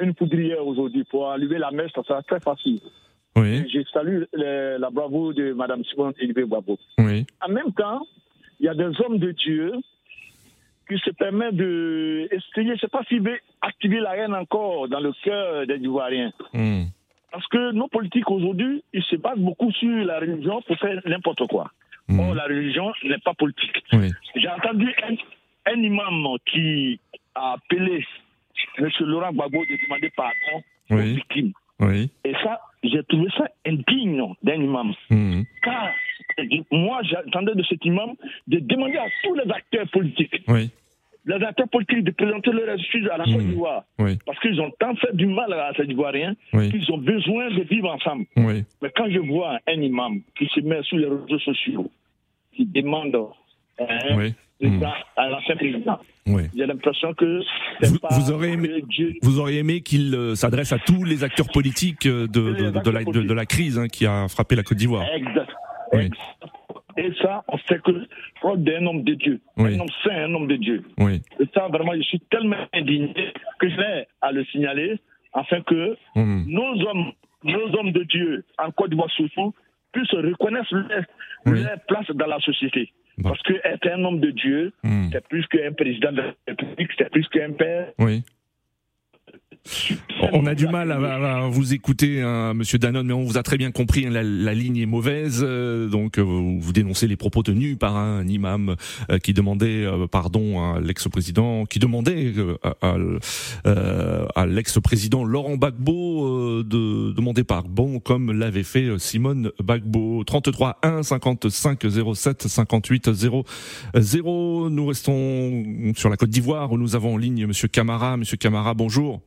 une 0.02 0.14
poudrière 0.14 0.64
aujourd'hui. 0.64 1.04
Pour 1.04 1.30
allumer 1.30 1.58
la 1.58 1.72
mèche, 1.72 1.92
ça 1.94 2.02
sera 2.04 2.22
très 2.22 2.40
facile. 2.40 2.80
Oui. 3.36 3.68
Je 3.72 3.82
salue 3.92 4.22
la 4.32 4.90
bravoure 4.90 5.34
de 5.34 5.52
Mme 5.52 5.84
Simone 5.84 6.12
Élibé 6.18 6.44
Babo. 6.44 6.78
Oui. 6.98 7.26
En 7.40 7.50
même 7.50 7.72
temps, 7.72 8.06
il 8.60 8.66
y 8.66 8.68
a 8.68 8.74
des 8.74 9.00
hommes 9.00 9.18
de 9.18 9.32
Dieu 9.32 9.72
qui 10.88 10.98
se 10.98 11.10
permettent 11.10 11.56
de 11.56 12.28
essayer, 12.30 12.68
je 12.68 12.72
ne 12.72 12.76
sais 12.76 12.88
pas 12.88 13.02
s'ils 13.08 13.22
veulent 13.22 13.40
activer 13.62 14.00
la 14.00 14.16
haine 14.16 14.34
encore 14.34 14.88
dans 14.88 15.00
le 15.00 15.12
cœur 15.22 15.66
des 15.66 15.76
Ivoiriens. 15.76 16.32
Hmm. 16.52 16.84
Parce 17.32 17.46
que 17.48 17.72
nos 17.72 17.88
politiques 17.88 18.30
aujourd'hui, 18.30 18.84
ils 18.92 19.02
se 19.02 19.16
basent 19.16 19.38
beaucoup 19.38 19.72
sur 19.72 20.04
la 20.04 20.20
religion 20.20 20.62
pour 20.62 20.76
faire 20.78 21.00
n'importe 21.06 21.46
quoi. 21.48 21.70
Hmm. 22.08 22.20
Or, 22.20 22.34
la 22.34 22.44
religion 22.44 22.92
n'est 23.04 23.18
pas 23.18 23.34
politique. 23.34 23.82
Oui. 23.92 24.12
J'ai 24.36 24.48
entendu 24.48 24.94
un, 25.66 25.72
imam 25.72 26.36
qui 26.46 27.00
a 27.34 27.54
appelé 27.54 28.04
M. 28.78 28.88
Laurent 29.00 29.32
Gbagbo 29.32 29.58
de 29.64 29.84
demander 29.84 30.12
pardon 30.14 30.62
aux 30.90 30.96
victimes. 30.96 31.52
Oui. 31.80 32.10
Et 32.24 32.34
ça, 32.42 32.60
j'ai 32.84 33.02
trouvé 33.04 33.28
ça 33.36 33.48
indigne 33.66 34.22
d'un 34.42 34.54
imam. 34.54 34.92
Hmm. 35.10 35.42
Car 35.62 35.90
moi, 36.70 37.00
j'attendais 37.02 37.54
de 37.54 37.62
cet 37.64 37.84
imam 37.84 38.14
de 38.46 38.58
demander 38.58 38.96
à 38.96 39.06
tous 39.22 39.34
les 39.34 39.50
acteurs 39.50 39.88
politiques, 39.88 40.42
oui. 40.48 40.70
les 41.26 41.34
acteurs 41.34 41.68
politiques 41.68 42.04
de 42.04 42.10
présenter 42.10 42.50
leurs 42.50 42.78
excuses 42.78 43.08
à 43.08 43.18
la 43.18 43.24
Côte 43.24 43.36
hmm. 43.36 43.48
d'Ivoire. 43.48 43.84
Parce 44.26 44.38
qu'ils 44.40 44.60
ont 44.60 44.70
tant 44.78 44.94
fait 44.96 45.14
du 45.14 45.26
mal 45.26 45.52
à 45.52 45.72
ces 45.76 45.84
Ivoiriens 45.84 46.34
qu'ils 46.52 46.92
ont 46.92 46.98
besoin 46.98 47.50
de 47.50 47.62
vivre 47.62 47.90
ensemble. 47.90 48.26
Mais 48.36 48.90
quand 48.94 49.10
je 49.10 49.20
vois 49.20 49.58
un 49.66 49.80
imam 49.80 50.20
qui 50.36 50.46
se 50.46 50.60
met 50.60 50.82
sur 50.82 50.98
les 50.98 51.06
réseaux 51.06 51.38
sociaux, 51.38 51.90
qui 52.52 52.66
demande 52.66 53.16
hein, 53.80 54.30
Hmm. 54.60 54.82
à 55.16 55.28
l'ancien 55.28 55.56
président. 55.56 55.98
J'ai 56.26 56.66
l'impression 56.66 57.12
que 57.12 57.40
vous, 57.82 57.98
vous, 58.10 58.30
aurez 58.30 58.52
aimé, 58.52 58.84
vous 59.20 59.40
auriez 59.40 59.58
aimé 59.58 59.80
qu'il 59.80 60.14
euh, 60.14 60.36
s'adresse 60.36 60.72
à 60.72 60.78
tous 60.78 61.02
les 61.02 61.24
acteurs 61.24 61.48
politiques 61.52 62.06
euh, 62.06 62.28
de, 62.28 62.70
de, 62.70 63.20
de, 63.20 63.34
la, 63.34 63.46
crise 63.46 63.78
hein, 63.78 63.88
qui 63.88 64.06
a 64.06 64.28
frappé 64.28 64.54
la 64.54 64.62
Côte 64.62 64.78
d'Ivoire. 64.78 65.04
Exact. 65.12 65.50
Et 66.96 67.12
ça, 67.20 67.42
on 67.48 67.58
sait 67.68 67.80
que 67.80 68.06
preuve 68.40 68.62
d'un 68.62 68.86
homme 68.86 69.02
de 69.02 69.14
Dieu, 69.14 69.40
un 69.56 69.78
homme 69.80 69.88
saint, 70.04 70.24
un 70.24 70.34
homme 70.34 70.46
de 70.46 70.56
Dieu. 70.56 70.84
Et 71.00 71.46
ça, 71.52 71.66
vraiment, 71.66 71.92
je 71.96 72.02
suis 72.02 72.20
tellement 72.30 72.64
indigné 72.72 73.32
que 73.58 73.68
je 73.68 73.76
vais 73.76 74.06
à 74.22 74.30
le 74.30 74.44
signaler 74.46 75.00
afin 75.32 75.60
que 75.62 75.96
hmm. 76.14 76.44
nos 76.46 76.88
hommes, 76.88 77.12
nos 77.42 77.76
hommes 77.76 77.90
de 77.90 78.04
Dieu, 78.04 78.44
en 78.58 78.70
Côte 78.70 78.90
d'Ivoire 78.90 79.10
surtout, 79.10 79.52
puissent 79.92 80.12
reconnaître 80.12 80.72
leur 81.44 81.80
place 81.88 82.06
dans 82.14 82.26
la 82.26 82.38
société. 82.38 82.92
Parce 83.22 83.40
qu'être 83.42 83.86
un 83.86 84.04
homme 84.04 84.20
de 84.20 84.30
Dieu, 84.30 84.72
hmm. 84.82 85.08
c'est 85.12 85.26
plus 85.28 85.46
qu'un 85.46 85.72
président 85.72 86.12
de 86.12 86.16
la 86.18 86.34
République, 86.48 86.90
c'est 86.98 87.10
plus 87.10 87.28
qu'un 87.28 87.52
père. 87.52 87.92
Oui. 87.98 88.24
On 90.32 90.46
a 90.46 90.54
du 90.54 90.66
mal 90.66 90.90
à, 90.90 91.48
vous 91.48 91.74
écouter, 91.74 92.22
hein, 92.22 92.54
Monsieur 92.54 92.78
Danone, 92.78 93.06
mais 93.06 93.12
on 93.12 93.24
vous 93.24 93.38
a 93.38 93.42
très 93.42 93.56
bien 93.56 93.70
compris. 93.70 94.06
Hein, 94.06 94.10
la, 94.10 94.54
ligne 94.54 94.78
est 94.78 94.86
mauvaise, 94.86 95.40
euh, 95.42 95.88
donc 95.88 96.18
euh, 96.18 96.22
vous, 96.22 96.72
dénoncez 96.72 97.06
les 97.06 97.16
propos 97.16 97.42
tenus 97.42 97.76
par 97.78 97.96
un 97.96 98.26
imam 98.26 98.76
euh, 99.10 99.18
qui 99.18 99.32
demandait 99.34 99.86
pardon 100.10 100.62
à 100.62 100.80
l'ex-président, 100.80 101.66
qui 101.66 101.78
demandait 101.78 102.32
à, 102.82 104.46
l'ex-président 104.46 105.24
Laurent 105.24 105.56
Gbagbo 105.56 106.62
de 106.62 107.12
demander 107.12 107.44
pardon, 107.44 108.00
comme 108.00 108.32
l'avait 108.32 108.62
fait 108.62 108.98
Simone 108.98 109.50
Gbagbo. 109.60 110.24
33 110.24 110.78
1 110.82 111.02
55 111.02 112.14
07 112.14 112.48
58 112.48 113.12
0 113.12 113.44
0. 113.94 114.70
Nous 114.70 114.86
restons 114.86 115.92
sur 115.96 116.08
la 116.08 116.16
Côte 116.16 116.30
d'Ivoire 116.30 116.72
où 116.72 116.78
nous 116.78 116.96
avons 116.96 117.14
en 117.14 117.18
ligne 117.18 117.46
Monsieur 117.46 117.68
Camara. 117.68 118.16
Monsieur 118.16 118.36
Camara, 118.36 118.74
bonjour. 118.74 119.20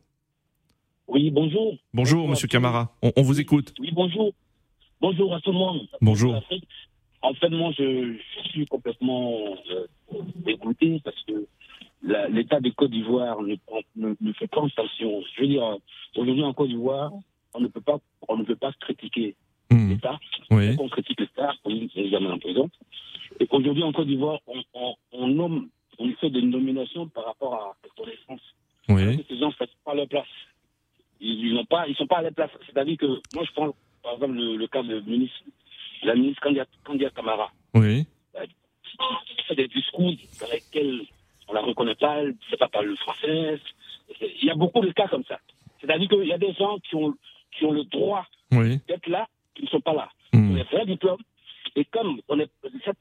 Oui, 1.08 1.32
bonjour. 1.32 1.76
Bonjour, 1.94 2.28
Monsieur 2.28 2.48
Camara. 2.48 2.92
On, 3.02 3.22
vous 3.22 3.40
écoute. 3.40 3.74
Oui, 3.80 3.92
bonjour. 3.94 4.34
Bonjour 5.00 5.34
à 5.34 5.40
tout 5.40 5.52
le 5.52 5.58
monde. 5.58 5.88
Bonjour. 6.02 6.36
En 7.22 7.34
fait, 7.34 7.50
moi, 7.50 7.72
je, 7.78 8.18
suis 8.50 8.66
complètement 8.66 9.56
euh, 9.72 9.88
dégoûté 10.36 11.02
parce 11.04 11.22
que 11.24 11.48
l'État 12.30 12.60
de 12.60 12.70
Côte 12.72 12.92
d'Ivoire 12.92 13.42
ne, 13.42 13.56
ne, 13.96 14.34
fait 14.34 14.48
pas 14.48 14.66
attention. 14.66 15.24
Je 15.36 15.42
veux 15.42 15.48
dire, 15.48 15.78
aujourd'hui 16.16 16.44
en 16.44 16.54
Côte 16.54 16.68
d'Ivoire, 16.70 17.12
on 17.54 17.62
ne 17.62 17.68
peut 17.68 17.82
pas, 17.82 18.00
on 18.28 18.38
ne 18.38 18.44
peut 18.44 18.56
pas 18.56 18.74
critiquer 18.82 19.36
hmm. 19.72 19.90
l'État. 19.92 20.20
Oui. 20.52 20.76
On 20.78 20.90
critique 20.90 21.22
l'État, 21.22 21.54
on 21.64 21.70
nous 21.70 22.16
amène 22.16 22.32
en 22.32 22.40
prison. 22.40 22.70
Et 23.40 23.48
aujourd'hui 23.50 23.84
en 23.84 23.94
Côte 23.94 24.08
d'Ivoire, 24.08 24.40
on, 24.74 24.96
on, 25.14 25.28
nomme, 25.28 25.70
on 26.00 26.12
fait 26.16 26.30
des 26.30 26.42
nominations 26.42 27.08
par 27.08 27.26
rapport 27.26 27.54
à 27.56 27.78
la 27.82 27.90
connaissance. 27.96 28.42
Oui. 28.90 29.26
Ces 29.30 29.40
gens 29.40 29.48
ne 29.48 29.54
font 29.54 29.66
pas 29.86 29.96
leur 29.96 30.08
place 30.08 30.28
pas, 31.78 31.88
ils 31.88 31.96
sont 31.96 32.08
pas 32.08 32.18
à 32.18 32.22
la 32.24 32.32
place. 32.32 32.50
C'est-à-dire 32.66 32.98
que 32.98 33.06
moi, 33.06 33.44
je 33.46 33.52
prends 33.54 33.74
par 34.04 34.14
exemple 34.14 34.34
le, 34.36 34.68
cas 34.68 34.84
de 34.84 35.00
ministre, 35.02 35.38
la 36.04 36.16
ministre 36.16 36.42
Candia, 36.84 37.10
Camara. 37.12 37.52
Oui. 37.74 38.06
Elle 38.34 38.48
fait 39.48 39.56
des 39.56 39.68
discours 39.68 40.12
dans 40.42 40.48
lesquels 40.52 41.02
on 41.48 41.54
la 41.54 41.62
reconnaît 41.62 41.96
pas, 41.96 42.18
elle 42.18 42.30
ne 42.30 42.34
sait 42.50 42.58
pas 42.58 42.68
parler 42.68 42.90
le 42.90 42.96
français. 42.96 43.60
Il 44.22 44.48
y 44.48 44.50
a 44.50 44.56
beaucoup 44.56 44.82
de 44.82 44.92
cas 44.92 45.08
comme 45.08 45.24
ça. 45.26 45.40
C'est-à-dire 45.80 46.10
qu'il 46.10 46.28
y 46.28 46.34
a 46.34 46.38
des 46.38 46.54
gens 46.54 46.78
qui 46.80 46.96
ont, 46.96 47.14
qui 47.58 47.66
ont 47.66 47.72
le 47.72 47.84
droit 47.84 48.26
d'être 48.52 49.08
là, 49.08 49.28
qui 49.56 49.64
ne 49.64 49.68
sont 49.68 49.82
pas 49.82 49.94
là. 49.94 50.10
Hmm. 50.34 50.54
On 50.54 50.58
est 50.58 50.72
vrai 50.72 50.86
diplôme. 50.86 51.22
Et 51.76 51.86
comme 51.86 52.20
on 52.28 52.40
est, 52.40 52.50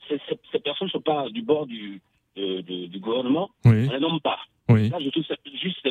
ces, 0.08 0.20
ces, 0.52 0.58
personnes 0.58 0.88
ne 0.88 0.92
sont 0.92 1.00
pas 1.00 1.28
du 1.30 1.42
bord 1.42 1.66
du, 1.66 2.00
du 2.36 2.98
gouvernement, 2.98 3.48
on 3.64 3.70
ne 3.70 3.88
les 3.88 4.00
nomme 4.00 4.20
pas. 4.20 4.38
Là, 4.68 4.98
je 5.00 5.08
trouve 5.10 5.24
ça 5.24 5.36
juste 5.54 5.86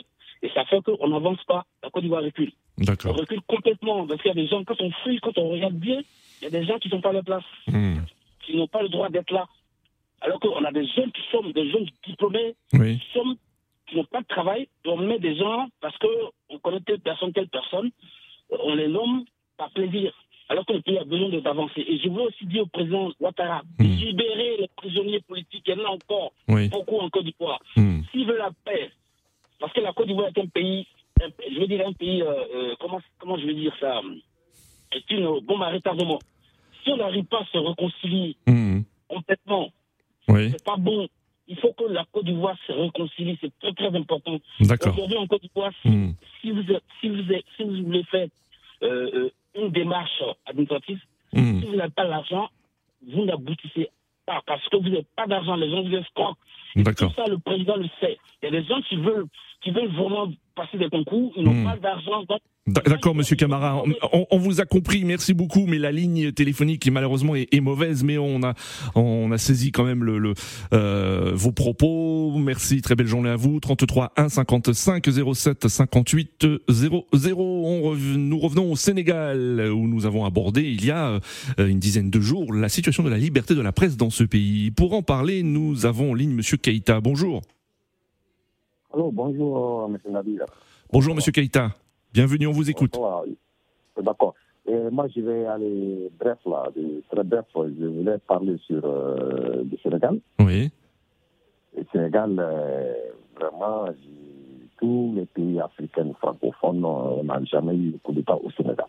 et 0.45 0.49
ça 0.53 0.63
fait 0.65 0.81
qu'on 0.83 1.07
n'avance 1.07 1.43
pas. 1.45 1.65
Recule. 2.09 2.51
D'accord. 2.77 3.13
On 3.15 3.19
recule 3.19 3.41
complètement. 3.47 4.05
Parce 4.07 4.21
qu'il 4.21 4.29
y 4.29 4.31
a 4.31 4.35
des 4.35 4.47
gens, 4.47 4.63
quand 4.63 4.79
on 4.81 4.91
fouille, 5.03 5.19
quand 5.19 5.37
on 5.37 5.49
regarde 5.49 5.75
bien, 5.75 6.01
il 6.41 6.43
y 6.43 6.47
a 6.47 6.49
des 6.49 6.65
gens 6.65 6.77
qui 6.79 6.89
ne 6.89 6.95
sont 6.95 7.01
pas 7.01 7.09
à 7.09 7.13
leur 7.13 7.23
place. 7.23 7.43
Hmm. 7.67 7.99
Qui 8.45 8.55
n'ont 8.55 8.67
pas 8.67 8.81
le 8.81 8.89
droit 8.89 9.09
d'être 9.09 9.31
là. 9.31 9.47
Alors 10.21 10.39
qu'on 10.39 10.63
a 10.63 10.71
des 10.71 10.87
jeunes 10.87 11.11
qui 11.11 11.21
sont 11.31 11.41
des 11.49 11.69
jeunes 11.69 11.87
diplômés, 12.05 12.55
qui, 12.71 13.01
sont, 13.13 13.37
qui 13.87 13.95
n'ont 13.95 14.05
pas 14.05 14.21
de 14.21 14.27
travail. 14.27 14.67
On 14.85 14.97
met 14.97 15.19
des 15.19 15.35
gens 15.35 15.67
parce 15.81 15.95
qu'on 15.97 16.59
connaît 16.59 16.81
telle 16.81 16.99
personne, 16.99 17.33
telle 17.33 17.47
personne. 17.47 17.91
On 18.49 18.75
les 18.75 18.87
nomme 18.87 19.25
par 19.57 19.71
plaisir. 19.71 20.13
Alors 20.47 20.65
que 20.65 20.73
le 20.73 20.81
pays 20.81 20.97
a 20.97 21.03
besoin 21.03 21.29
d'avancer. 21.39 21.83
Et 21.87 21.97
je 21.97 22.09
veux 22.09 22.21
aussi 22.21 22.45
dire 22.45 22.63
au 22.63 22.67
président 22.67 23.11
Ouattara, 23.19 23.63
hmm. 23.79 23.83
libérer 23.83 24.57
les 24.59 24.69
prisonniers 24.75 25.21
politiques. 25.21 25.63
Il 25.67 25.75
y 25.75 25.81
en 25.81 25.85
a 25.85 25.89
encore 25.89 26.33
beaucoup 26.47 26.97
en 26.97 27.09
Côte 27.09 27.25
d'Ivoire. 27.25 27.59
Hmm. 27.75 28.01
S'il 28.11 28.27
veut 28.27 28.37
la 28.37 28.51
paix, 28.63 28.91
parce 29.59 29.73
que 29.73 29.81
la 29.81 29.93
Côte 29.93 30.07
d'Ivoire 30.07 30.27
est 30.27 30.39
un 30.39 30.47
pays, 30.47 30.85
je 31.21 31.59
veux 31.59 31.67
dire 31.67 31.87
un 31.87 31.93
pays, 31.93 32.21
euh, 32.21 32.33
euh, 32.53 32.75
comment, 32.79 33.01
comment 33.19 33.37
je 33.37 33.45
veux 33.45 33.53
dire 33.53 33.73
ça, 33.79 34.01
est 34.91 35.09
une 35.11 35.39
bombe 35.41 35.63
à 35.63 35.69
retardement. 35.69 36.19
Si 36.83 36.91
on 36.91 36.97
n'arrive 36.97 37.25
pas 37.25 37.41
à 37.41 37.45
se 37.45 37.57
réconcilier 37.57 38.35
mmh. 38.47 38.81
complètement, 39.07 39.71
oui. 40.27 40.51
c'est 40.51 40.63
pas 40.63 40.77
bon. 40.77 41.07
Il 41.47 41.57
faut 41.59 41.73
que 41.73 41.83
la 41.85 42.05
Côte 42.11 42.25
d'Ivoire 42.25 42.57
se 42.65 42.71
réconcilie, 42.71 43.37
c'est 43.39 43.51
très 43.59 43.73
très 43.73 43.95
important. 43.95 44.39
D'accord. 44.61 44.93
Aujourd'hui 44.93 45.17
en 45.17 45.27
Côte 45.27 45.41
d'Ivoire, 45.41 45.71
si, 45.81 45.89
mmh. 45.89 46.15
si, 46.41 46.51
vous, 46.51 46.63
si, 47.01 47.09
vous, 47.09 47.21
si 47.55 47.63
vous 47.63 47.83
voulez 47.83 48.03
faire 48.03 48.27
euh, 48.83 49.29
une 49.55 49.71
démarche 49.71 50.23
administrative. 50.45 50.99
Hmm. 51.33 51.59
Si 51.59 51.65
vous 51.65 51.75
n'avez 51.75 51.91
pas 51.91 52.03
l'argent, 52.03 52.49
vous 53.07 53.25
n'aboutissez 53.25 53.89
pas 54.25 54.41
parce 54.45 54.67
que 54.69 54.77
vous 54.77 54.89
n'avez 54.89 55.05
pas 55.15 55.27
d'argent, 55.27 55.55
les 55.55 55.69
gens 55.69 55.83
vous 55.83 55.95
escroquent. 55.95 56.37
D'accord. 56.75 57.13
Tout 57.13 57.21
ça, 57.23 57.29
le 57.29 57.37
président 57.39 57.77
le 57.77 57.87
sait. 57.99 58.17
Il 58.41 58.45
y 58.45 58.55
a 58.55 58.61
des 58.61 58.67
gens 58.67 58.81
qui 58.81 58.97
veulent, 58.97 59.25
qui 59.61 59.71
veulent 59.71 59.91
vraiment 59.93 60.31
passer 60.55 60.77
des 60.77 60.89
concours, 60.89 61.33
ils 61.35 61.43
n'ont 61.43 61.63
pas 61.63 61.77
d'argent. 61.77 62.23
D'accord, 62.67 63.13
Monsieur 63.13 63.35
Camara, 63.35 63.83
on, 64.31 64.37
vous 64.39 64.59
a 64.59 64.65
compris, 64.65 65.03
merci 65.03 65.35
beaucoup, 65.35 65.67
mais 65.67 65.77
la 65.77 65.91
ligne 65.91 66.31
téléphonique 66.31 66.89
malheureusement 66.89 67.35
est, 67.35 67.59
mauvaise, 67.59 68.03
mais 68.03 68.17
on 68.17 68.41
a 68.41 68.53
on 68.95 69.31
a 69.31 69.37
saisi 69.37 69.71
quand 69.71 69.83
même 69.83 70.03
le, 70.03 70.33
euh, 70.73 71.31
vos 71.35 71.51
propos. 71.51 72.33
Merci, 72.39 72.81
très 72.81 72.95
belle 72.95 73.05
journée 73.05 73.29
à 73.29 73.35
vous. 73.35 73.59
33 73.59 74.13
1 74.17 74.29
55 74.29 75.05
07 75.35 75.67
58 75.67 76.47
00. 76.67 77.05
On 77.43 77.95
nous 77.95 78.39
revenons 78.39 78.71
au 78.71 78.75
Sénégal 78.75 79.69
où 79.71 79.87
nous 79.87 80.07
avons 80.07 80.25
abordé 80.25 80.63
il 80.63 80.83
y 80.83 80.89
a 80.89 81.19
euh, 81.59 81.67
une 81.67 81.79
dizaine 81.79 82.09
de 82.09 82.19
jours 82.19 82.51
la 82.51 82.69
situation 82.69 83.03
de 83.03 83.09
la 83.09 83.17
liberté 83.17 83.53
de 83.53 83.61
la 83.61 83.73
presse 83.73 83.95
dans 83.95 84.09
ce 84.09 84.23
pays. 84.23 84.71
Pour 84.71 84.93
en 84.93 85.03
parler, 85.03 85.43
nous 85.43 85.85
avons 85.85 86.11
en 86.11 86.13
ligne 86.15 86.33
Monsieur 86.33 86.57
Keïta. 86.65 86.99
Bonjour. 86.99 87.41
Allô, 88.91 89.11
bonjour, 89.11 89.87
Monsieur 89.87 90.09
Nabil. 90.09 90.43
Bonjour, 90.91 91.13
Monsieur 91.13 91.31
Keïta. 91.31 91.69
Bienvenue, 92.11 92.47
on 92.47 92.53
vous 92.53 92.71
écoute. 92.71 92.97
D'accord. 94.01 94.33
moi, 94.91 95.05
je 95.15 95.21
vais 95.21 95.45
aller 95.45 96.09
bref, 96.19 96.39
là, 96.47 96.63
très 97.11 97.23
bref. 97.23 97.45
Je 97.55 97.85
voulais 97.85 98.17
parler 98.17 98.57
sur 98.65 98.83
euh, 98.83 99.63
le 99.63 99.77
Sénégal. 99.83 100.19
Oui. 100.39 100.71
Le 101.77 101.83
Sénégal, 101.91 102.35
euh, 102.39 102.93
vraiment, 103.39 103.85
tous 104.79 105.13
les 105.15 105.27
pays 105.27 105.59
africains 105.59 106.13
francophones 106.19 106.79
n'ont 106.79 107.45
jamais 107.45 107.75
eu 107.75 107.91
de 107.91 107.97
coup 107.97 108.11
d'État 108.11 108.37
au 108.37 108.49
Sénégal. 108.57 108.87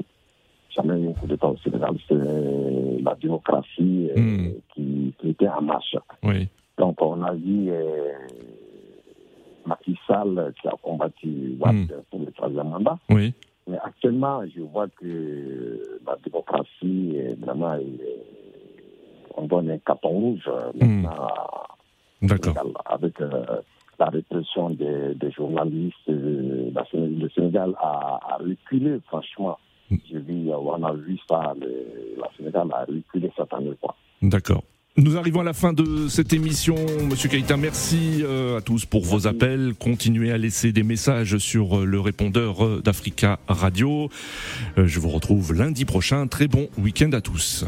Jamais 0.70 0.98
eu 0.98 1.08
de 1.08 1.12
coup 1.12 1.26
d'État 1.26 1.48
au 1.48 1.58
Sénégal. 1.58 1.94
C'est 2.08 3.02
la 3.02 3.14
démocratie 3.16 4.08
euh, 4.16 4.18
hmm. 4.18 4.52
qui, 4.74 5.14
était 5.24 5.48
en 5.48 5.60
marche. 5.60 5.94
Oui. 6.22 6.48
Donc, 6.78 7.00
on 7.00 7.22
a 7.22 7.32
vu 7.32 7.70
Macky 9.66 9.98
Sall 10.06 10.52
qui 10.60 10.68
a 10.68 10.72
combattu 10.82 11.56
Watt 11.60 11.74
hmm. 11.74 11.86
pour 12.10 12.20
le 12.20 12.32
troisième 12.32 12.68
mandat. 12.68 12.98
Oui. 13.10 13.34
Mais 13.68 13.78
actuellement, 13.82 14.42
je 14.46 14.62
vois 14.62 14.86
que 14.88 15.82
la 16.06 16.16
démocratie, 16.24 17.16
est 17.16 17.34
vraiment, 17.40 17.76
on 19.36 19.46
donne 19.46 19.70
un 19.70 19.78
carton 19.78 20.08
rouge 20.08 20.48
hmm. 20.74 21.02
maintenant 21.02 21.26
D'accord. 22.22 22.54
avec 22.86 23.20
euh, 23.20 23.44
la 23.98 24.06
répression 24.06 24.70
des, 24.70 25.30
journalistes. 25.36 25.96
Euh, 26.08 26.70
le 26.94 27.28
Sénégal 27.30 27.74
a, 27.80 28.38
reculé, 28.38 29.00
franchement. 29.06 29.58
Hmm. 29.90 29.96
Je 30.10 30.18
dis, 30.18 30.48
on 30.52 30.82
a 30.82 30.92
vu 30.92 31.18
ça, 31.28 31.54
le, 31.60 32.20
la 32.20 32.28
Sénégal 32.36 32.68
a 32.72 32.84
reculé 32.84 33.32
cette 33.36 33.52
année. 33.52 33.72
D'accord. 34.22 34.62
Nous 34.98 35.18
arrivons 35.18 35.40
à 35.40 35.44
la 35.44 35.52
fin 35.52 35.74
de 35.74 36.08
cette 36.08 36.32
émission. 36.32 36.74
Monsieur 37.10 37.28
Kaita, 37.28 37.58
merci 37.58 38.22
euh, 38.22 38.56
à 38.56 38.60
tous 38.62 38.86
pour 38.86 39.04
vos 39.04 39.26
appels. 39.26 39.74
Continuez 39.78 40.32
à 40.32 40.38
laisser 40.38 40.72
des 40.72 40.82
messages 40.82 41.36
sur 41.36 41.80
euh, 41.80 41.84
le 41.84 42.00
répondeur 42.00 42.64
euh, 42.64 42.80
d'Africa 42.82 43.38
Radio. 43.46 44.08
Je 44.78 44.98
vous 44.98 45.10
retrouve 45.10 45.52
lundi 45.52 45.84
prochain. 45.84 46.26
Très 46.26 46.48
bon 46.48 46.70
week-end 46.78 47.10
à 47.12 47.20
tous. 47.20 47.66